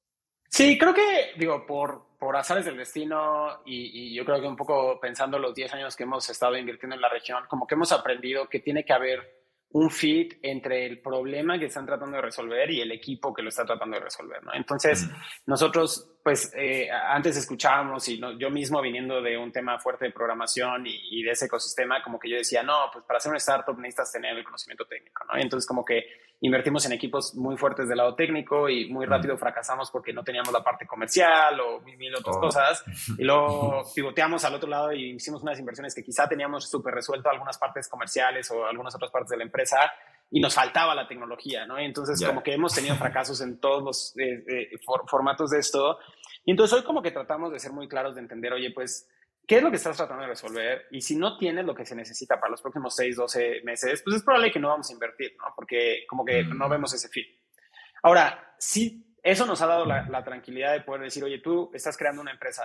[0.49, 4.55] Sí, creo que, digo, por, por azares del destino y, y, yo creo que un
[4.55, 7.91] poco pensando los 10 años que hemos estado invirtiendo en la región, como que hemos
[7.91, 12.71] aprendido que tiene que haber un fit entre el problema que están tratando de resolver
[12.71, 14.53] y el equipo que lo está tratando de resolver, ¿no?
[14.53, 15.09] Entonces,
[15.45, 20.84] nosotros, pues, eh, antes escuchábamos y yo mismo viniendo de un tema fuerte de programación
[20.88, 24.11] y, de ese ecosistema, como que yo decía, no, pues para hacer una startup necesitas
[24.11, 25.39] tener el conocimiento técnico, ¿no?
[25.39, 26.03] entonces, como que
[26.41, 30.51] invertimos en equipos muy fuertes del lado técnico y muy rápido fracasamos porque no teníamos
[30.51, 32.39] la parte comercial o mil otras oh.
[32.39, 32.84] cosas.
[33.19, 37.30] Y luego pivoteamos al otro lado y hicimos unas inversiones que quizá teníamos súper resuelto
[37.30, 39.78] algunas partes comerciales o algunas otras partes de la empresa
[40.32, 41.78] y nos faltaba la tecnología, ¿no?
[41.78, 44.69] entonces como que hemos tenido fracasos en todos los eh, eh,
[45.07, 45.99] formatos de esto.
[46.46, 49.10] Y entonces hoy como que tratamos de ser muy claros de entender, oye, pues
[49.48, 51.96] qué es lo que estás tratando de resolver y si no tienes lo que se
[51.96, 55.36] necesita para los próximos 6, 12 meses, pues es probable que no vamos a invertir,
[55.38, 55.46] ¿no?
[55.56, 56.72] Porque como que no mm.
[56.72, 57.26] vemos ese fin.
[58.04, 62.22] Ahora, sí, eso nos ha dado la, tranquilidad de poder decir, oye, tú estás creando
[62.22, 62.64] una empresa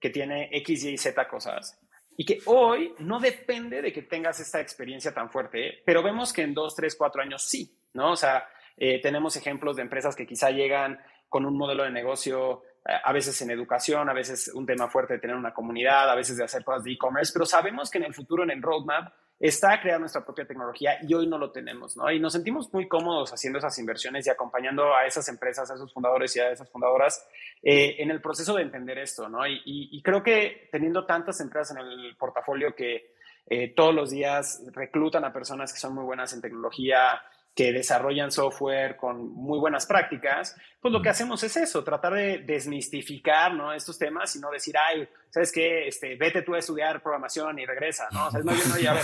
[0.00, 1.78] que tiene X, Y, Z cosas
[2.16, 6.42] y que hoy no depende de que tengas esta experiencia tan fuerte, pero vemos que
[6.42, 8.12] en 2, 3, 4 años sí, ¿no?
[8.12, 11.00] O sea, eh, tenemos ejemplos de empresas que quizá llegan
[11.30, 15.20] con un modelo de negocio a veces en educación, a veces un tema fuerte de
[15.20, 18.14] tener una comunidad, a veces de hacer cosas de e-commerce, pero sabemos que en el
[18.14, 22.10] futuro, en el roadmap, está creando nuestra propia tecnología y hoy no lo tenemos, ¿no?
[22.10, 25.92] Y nos sentimos muy cómodos haciendo esas inversiones y acompañando a esas empresas, a esos
[25.94, 27.26] fundadores y a esas fundadoras
[27.62, 29.46] eh, en el proceso de entender esto, ¿no?
[29.46, 33.14] Y, creo que teniendo tantas empresas en el portafolio que
[33.46, 37.22] eh, todos los días reclutan a personas que son muy buenas en tecnología,
[37.54, 42.38] que desarrollan software con muy buenas prácticas, pues lo que hacemos es eso, tratar de
[42.38, 43.72] desmistificar ¿no?
[43.72, 45.88] estos temas y no decir, ay, ¿sabes qué?
[45.88, 48.28] Este, vete tú a estudiar programación y regresa, ¿no?
[48.28, 48.96] O sea, no, no, ya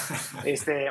[0.45, 0.91] este,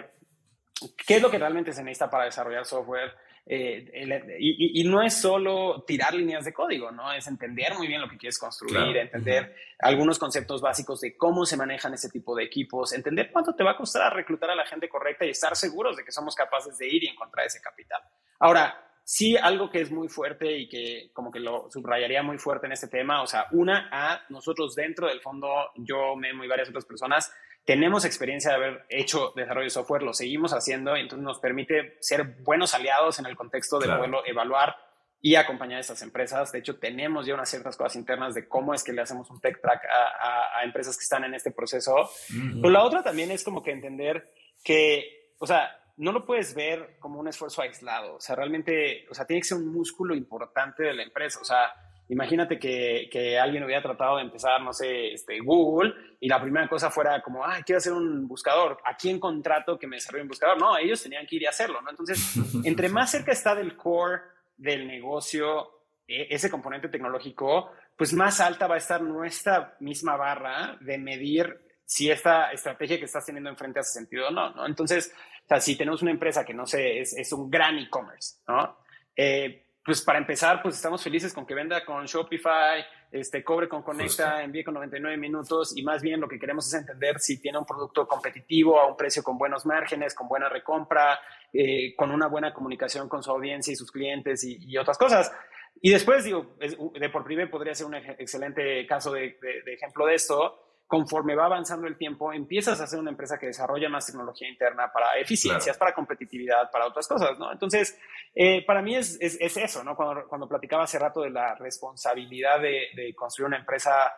[1.08, 3.16] ¿qué es lo que realmente se necesita para desarrollar software?
[3.48, 7.14] Eh, y, no es solo tirar líneas de código, ¿no?
[7.14, 11.56] Es entender muy bien lo que quieres construir, entender algunos conceptos básicos de cómo se
[11.56, 14.90] manejan ese tipo de equipos, entender cuánto te va a costar reclutar a la gente
[14.90, 18.02] correcta y estar seguros de que somos capaces de ir y encontrar ese capital.
[18.40, 22.66] Ahora, sí, algo que es muy fuerte y que como que lo subrayaría muy fuerte
[22.66, 26.70] en este tema, o sea, una, a nosotros dentro del fondo, yo, Memo y varias
[26.70, 27.32] otras personas,
[27.66, 32.24] tenemos experiencia de haber hecho desarrollo de software, lo seguimos haciendo entonces nos permite ser
[32.44, 34.76] buenos aliados en el contexto de poderlo evaluar
[35.26, 36.52] y acompañar a estas empresas.
[36.52, 39.42] De hecho, tenemos ya unas ciertas cosas internas de cómo es que le hacemos un
[39.42, 42.10] tech track a, empresas que están en este proceso.
[42.30, 44.32] Pero la otra también es como que entender
[44.64, 48.18] que, o sea, no lo puedes ver como un esfuerzo aislado.
[48.18, 51.40] O sea, realmente, o sea, tiene que ser un músculo importante de la empresa.
[51.42, 51.74] O sea,
[52.10, 56.68] Imagínate que, que, alguien hubiera tratado de empezar, no sé, este, Google y la primera
[56.68, 58.78] cosa fuera como, ah, quiero hacer un buscador.
[58.86, 60.60] ¿A quién contrato que me desarrolle un buscador?
[60.60, 61.90] No, ellos tenían que ir a hacerlo, ¿no?
[61.90, 64.22] Entonces, entre más cerca está del core
[64.56, 70.78] del negocio e, ese componente tecnológico, pues más alta va a estar nuestra misma barra
[70.82, 74.66] de medir si esta estrategia que estás teniendo enfrente hace sentido o no, ¿no?
[74.66, 75.12] Entonces,
[75.44, 78.78] o sea, si tenemos una empresa que, no sé, es, es un gran e-commerce, ¿no?
[79.16, 83.84] Eh, pues para empezar, pues estamos felices con que venda con Shopify, este, cobre con
[83.84, 87.60] Conecta, envíe con 99 minutos y más bien lo que queremos es entender si tiene
[87.60, 91.20] un producto competitivo a un precio con buenos márgenes, con buena recompra,
[91.54, 95.32] eh, con una buena comunicación con su audiencia y sus clientes y, otras cosas.
[95.80, 100.65] Y después, digo, de por primer podría ser un excelente caso de ejemplo de esto,
[100.88, 104.92] conforme va avanzando el tiempo, empiezas a ser una empresa que desarrolla más tecnología interna
[104.94, 107.52] para eficiencias, para competitividad, para otras cosas, ¿no?
[107.52, 107.98] Entonces,
[108.36, 109.96] eh, para mí es, es, eso, ¿no?
[109.96, 114.14] Cuando, cuando platicaba hace rato de la responsabilidad de, de construir una empresa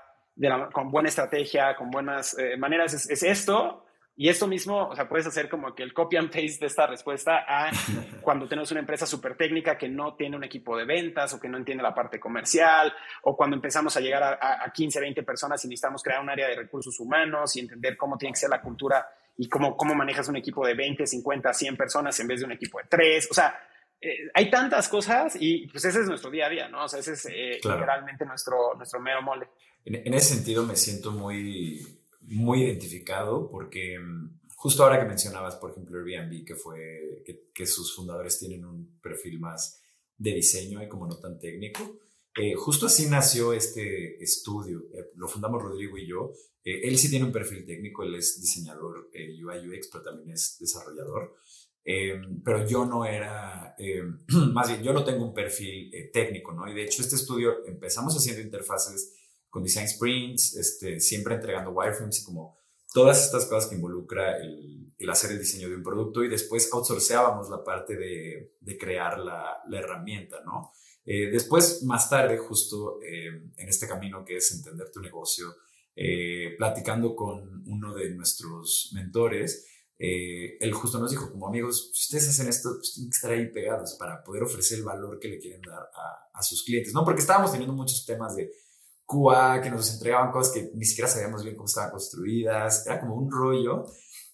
[0.71, 3.85] con buena estrategia, con buenas eh, maneras, es, es, esto,
[4.19, 6.87] y esto mismo, o sea, puedes hacer como que el copy and paste de esta
[6.87, 7.69] respuesta a
[8.21, 11.47] cuando tenemos una empresa súper técnica que no tiene un equipo de ventas o que
[11.47, 12.91] no entiende la parte comercial,
[13.21, 16.47] o cuando empezamos a llegar a, a 15, 20 personas y necesitamos crear un área
[16.47, 19.07] de recursos humanos y entender cómo tiene que ser la cultura
[19.37, 22.53] y cómo, cómo manejas un equipo de 20, 50, 100 personas en vez de un
[22.53, 23.27] equipo de 3.
[23.29, 23.55] O sea,
[24.01, 26.85] eh, hay tantas cosas y pues ese es nuestro día a día, ¿no?
[26.85, 29.47] O sea, ese es eh, realmente nuestro, nuestro mero mole.
[29.85, 31.85] En, en ese sentido me siento muy
[32.27, 37.23] muy identificado porque mm, justo ahora que mencionabas, por ejemplo, Airbnb, que fue
[37.53, 39.81] que, sus fundadores tienen un perfil más
[40.17, 41.99] de diseño y como no tan técnico.
[42.35, 44.85] Eh, justo así nació este estudio.
[44.93, 46.33] Eh, lo fundamos Rodrigo y yo.
[46.63, 50.57] Eh, él sí tiene un perfil técnico, él es diseñador UI UX, pero también es
[50.59, 51.35] desarrollador.
[52.43, 53.75] pero yo no era,
[54.53, 56.69] más bien, yo no tengo un perfil técnico, ¿no?
[56.69, 59.13] Y de hecho, este estudio empezamos haciendo interfaces
[59.49, 62.57] con design sprints, este, siempre entregando wireframes y como
[62.93, 67.49] todas estas cosas que involucra el, hacer el diseño de un producto y después outsourceábamos
[67.49, 70.71] la parte de, crear la, la, herramienta, ¿no?
[71.05, 75.55] Eh, después, más tarde, justo eh, en este camino que es entender tu negocio,
[75.95, 79.65] eh, platicando con uno de nuestros mentores,
[79.99, 83.51] él justo nos dijo, como amigos, si ustedes hacen esto, pues tienen que estar ahí
[83.51, 87.03] pegados para poder ofrecer el valor que le quieren dar a, a sus clientes, ¿no?
[87.03, 88.51] Porque estábamos teniendo muchos temas de
[89.07, 93.15] QA, que nos entregaban cosas que ni siquiera sabíamos bien cómo estaban construidas, era como
[93.15, 93.85] un rollo.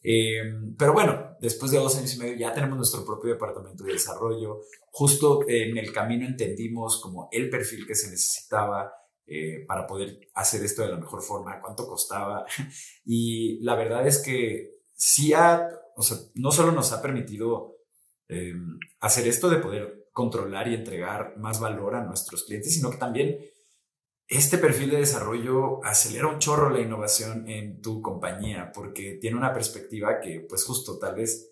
[0.01, 3.93] Em, pero bueno, después de dos años y medio ya tenemos nuestro propio departamento de
[3.93, 4.61] desarrollo.
[4.91, 8.91] Justo en el camino entendimos como el perfil que se necesitaba
[9.26, 12.45] eh, para poder hacer esto de la mejor forma, cuánto costaba.
[13.05, 17.78] Y la verdad es que sí ha, o sea, no solo nos ha permitido
[18.28, 22.97] em, hacer esto de poder controlar y entregar más valor a nuestros clientes, sino que
[22.97, 23.38] también
[24.28, 29.53] este perfil de desarrollo acelera un chorro la innovación en tu compañía porque tiene una
[29.53, 31.51] perspectiva que pues justo tal vez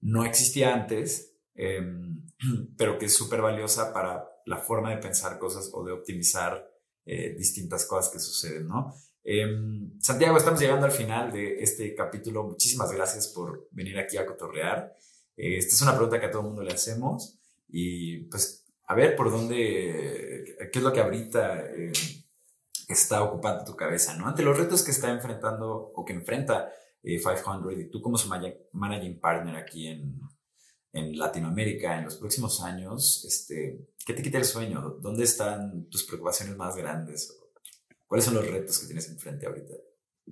[0.00, 2.26] no existía antes, em,
[2.76, 6.68] pero que es súper valiosa para la forma de pensar cosas o de optimizar
[7.04, 8.94] eh, distintas cosas que suceden, ¿no?
[9.22, 12.44] Em, Santiago, estamos llegando al final de este capítulo.
[12.44, 14.96] Muchísimas gracias por venir aquí a cotorrear.
[15.36, 17.38] Eh, esta es una pregunta que a todo el mundo le hacemos
[17.68, 18.59] y pues
[18.90, 21.92] a ver por dónde, qué es lo que ahorita eh,
[22.88, 24.26] está ocupando tu cabeza, ¿no?
[24.26, 28.28] Ante los retos que está enfrentando o que enfrenta 500 eh, y tú como su
[28.72, 30.20] managing partner aquí en,
[30.92, 34.96] en, Latinoamérica en los próximos años, este, ¿qué te quita el sueño?
[35.00, 37.38] ¿Dónde están tus preocupaciones más grandes?
[38.08, 39.74] ¿Cuáles son los retos que tienes enfrente ahorita?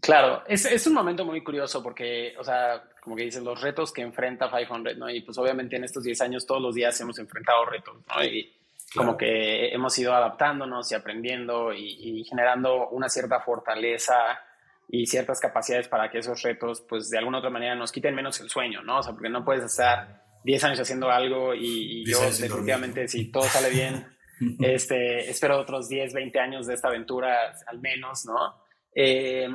[0.01, 3.93] Claro, es, es, un momento muy curioso porque, o sea, como que dices, los retos
[3.93, 5.09] que enfrenta 500, ¿no?
[5.09, 8.23] Y pues obviamente en estos 10 años todos los días hemos enfrentado retos, ¿no?
[8.23, 8.53] Y
[8.95, 14.41] como que hemos ido adaptándonos y aprendiendo y, generando una cierta fortaleza
[14.89, 18.15] y ciertas capacidades para que esos retos, pues de alguna u otra manera nos quiten
[18.15, 18.99] menos el sueño, ¿no?
[18.99, 23.45] O sea, porque no puedes estar 10 años haciendo algo y, yo definitivamente, si todo
[23.45, 24.07] sale bien,
[24.61, 28.63] este, espero otros 10, 20 años de esta aventura al menos, ¿no?
[28.95, 29.49] Eh,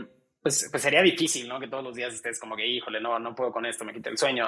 [0.44, 1.60] pues, pues, sería difícil, ¿no?
[1.60, 4.10] Que todos los días estés como que, híjole, no, no puedo con esto, me quita
[4.10, 4.46] el sueño.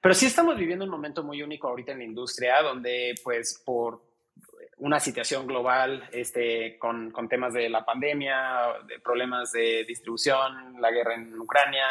[0.00, 4.02] Pero sí estamos viviendo un momento muy único ahorita en la industria, donde pues por
[4.78, 10.90] una situación global este, con, con temas de la pandemia, de problemas de distribución, la
[10.90, 11.86] guerra en Ucrania,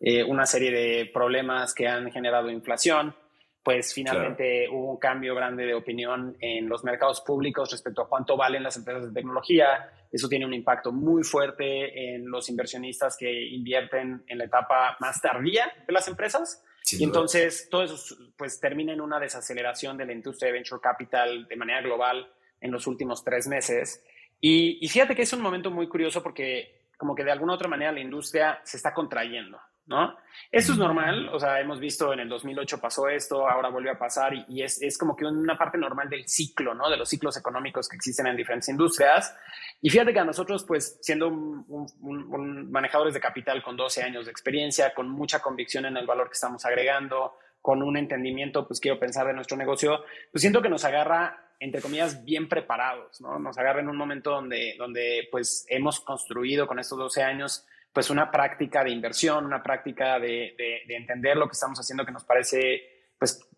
[0.00, 3.14] eh, una serie de problemas que han generado inflación,
[3.66, 8.36] pues finalmente hubo un cambio grande de opinión en los mercados públicos respecto a cuánto
[8.36, 9.90] valen las empresas de tecnología.
[10.12, 15.20] Eso tiene un impacto muy fuerte en los inversionistas que invierten en la etapa más
[15.20, 16.62] tardía de las empresas.
[16.92, 21.48] y entonces todo eso pues termina en una desaceleración de la industria de venture capital
[21.48, 24.00] de manera global en los últimos tres meses.
[24.40, 27.56] Y, y fíjate que es un momento muy curioso porque como que de alguna u
[27.56, 29.58] otra manera la industria se está contrayendo.
[29.86, 30.16] ¿No?
[30.50, 33.98] Eso es normal, o sea, hemos visto en el 2008 pasó esto, ahora vuelve a
[33.98, 36.90] pasar y, es, es, como que una parte normal del ciclo, ¿no?
[36.90, 39.34] De los ciclos económicos que existen en diferentes industrias.
[39.80, 44.30] Y fíjate que a nosotros, pues, siendo un, manejadores de capital con 12 años de
[44.30, 48.98] experiencia, con mucha convicción en el valor que estamos agregando, con un entendimiento, pues, quiero
[48.98, 53.38] pensar de nuestro negocio, pues siento que nos agarra entre comillas, bien preparados, ¿no?
[53.38, 57.66] Nos agarra en un momento donde, donde pues, hemos construido con estos 12 años
[57.96, 60.54] pues una práctica de inversión, una práctica de,
[60.86, 63.48] entender lo que estamos haciendo que nos parece, pues,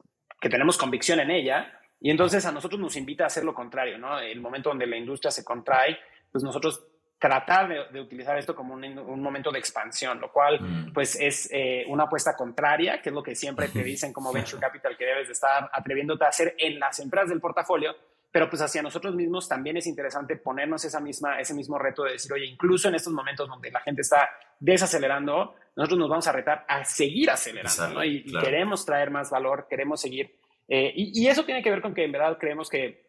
[0.41, 1.77] que tenemos convicción en ella.
[2.01, 4.21] Y entonces a nosotros nos invita a hacer lo contrario, ¿no?
[4.21, 5.99] El momento donde la industria se contrae,
[6.31, 6.87] pues nosotros
[7.19, 10.93] tratar de, utilizar esto como un, momento de expansión, lo cual mm.
[10.93, 14.61] pues es eh, una apuesta contraria, que es lo que siempre te dicen como venture
[14.61, 17.97] capital que debes de estar atreviéndote a hacer en las empresas del portafolio,
[18.31, 22.13] pero pues hacia nosotros mismos también es interesante ponernos esa misma, ese mismo reto de
[22.13, 24.29] decir, oye, incluso en estos momentos donde la gente está
[24.61, 28.05] desacelerando, nosotros nos vamos a retar a seguir acelerando, ¿no?
[28.05, 30.39] Y, queremos traer más valor, queremos seguir.
[30.69, 33.09] Eh, y, y, eso tiene que ver con que en verdad creemos que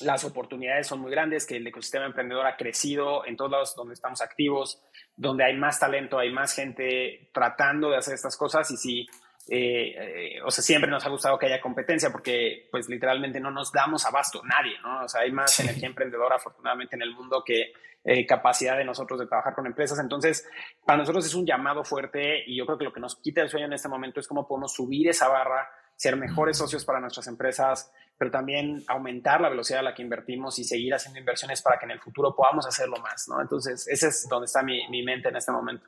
[0.00, 3.94] las oportunidades son muy grandes, que el ecosistema emprendedor ha crecido en todos lados donde
[3.94, 4.82] estamos activos,
[5.16, 9.06] donde hay más talento, hay más gente tratando de hacer estas cosas y si
[9.48, 13.72] eh, o sea, siempre nos ha gustado que haya competencia porque, pues, literalmente no nos
[13.72, 15.04] damos abasto, nadie, ¿no?
[15.04, 17.72] O sea, hay más energía emprendedora, afortunadamente, en el mundo que
[18.06, 19.98] eh, capacidad de nosotros de trabajar con empresas.
[19.98, 20.46] Entonces,
[20.84, 23.48] para nosotros es un llamado fuerte y yo creo que lo que nos quita el
[23.48, 25.66] sueño en este momento es cómo podemos subir esa barra,
[25.96, 30.58] ser mejores socios para nuestras empresas, pero también aumentar la velocidad a la que invertimos
[30.58, 33.40] y seguir haciendo inversiones para que en el futuro podamos hacerlo más, ¿no?
[33.40, 35.86] Entonces, ese es donde está mi, mi mente en este momento.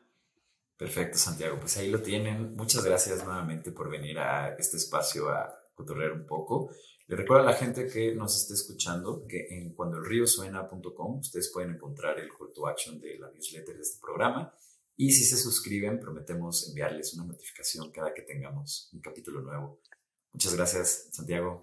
[0.77, 1.59] Perfecto, Santiago.
[1.59, 2.55] Pues ahí lo tienen.
[2.55, 6.70] Muchas gracias nuevamente por venir a este espacio a cotorrear un poco.
[7.07, 12.18] Le recuerdo a la gente que nos esté escuchando que en cuandoelriosuena.com ustedes pueden encontrar
[12.18, 14.53] el call to action de la newsletter de este programa.
[14.97, 19.81] Y si se suscriben, prometemos enviarles una notificación cada que tengamos un capítulo nuevo.
[20.33, 21.61] Muchas gracias, Santiago.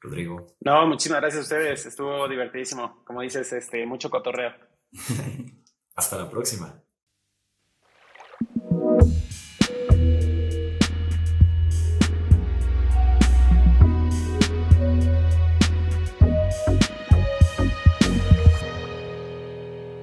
[0.00, 0.46] Rodrigo.
[0.60, 1.86] No, muchísimas gracias a ustedes.
[1.86, 3.02] Estuvo divertidísimo.
[3.04, 4.52] Como dices, este, mucho cotorreo.
[5.94, 6.85] Hasta la próxima.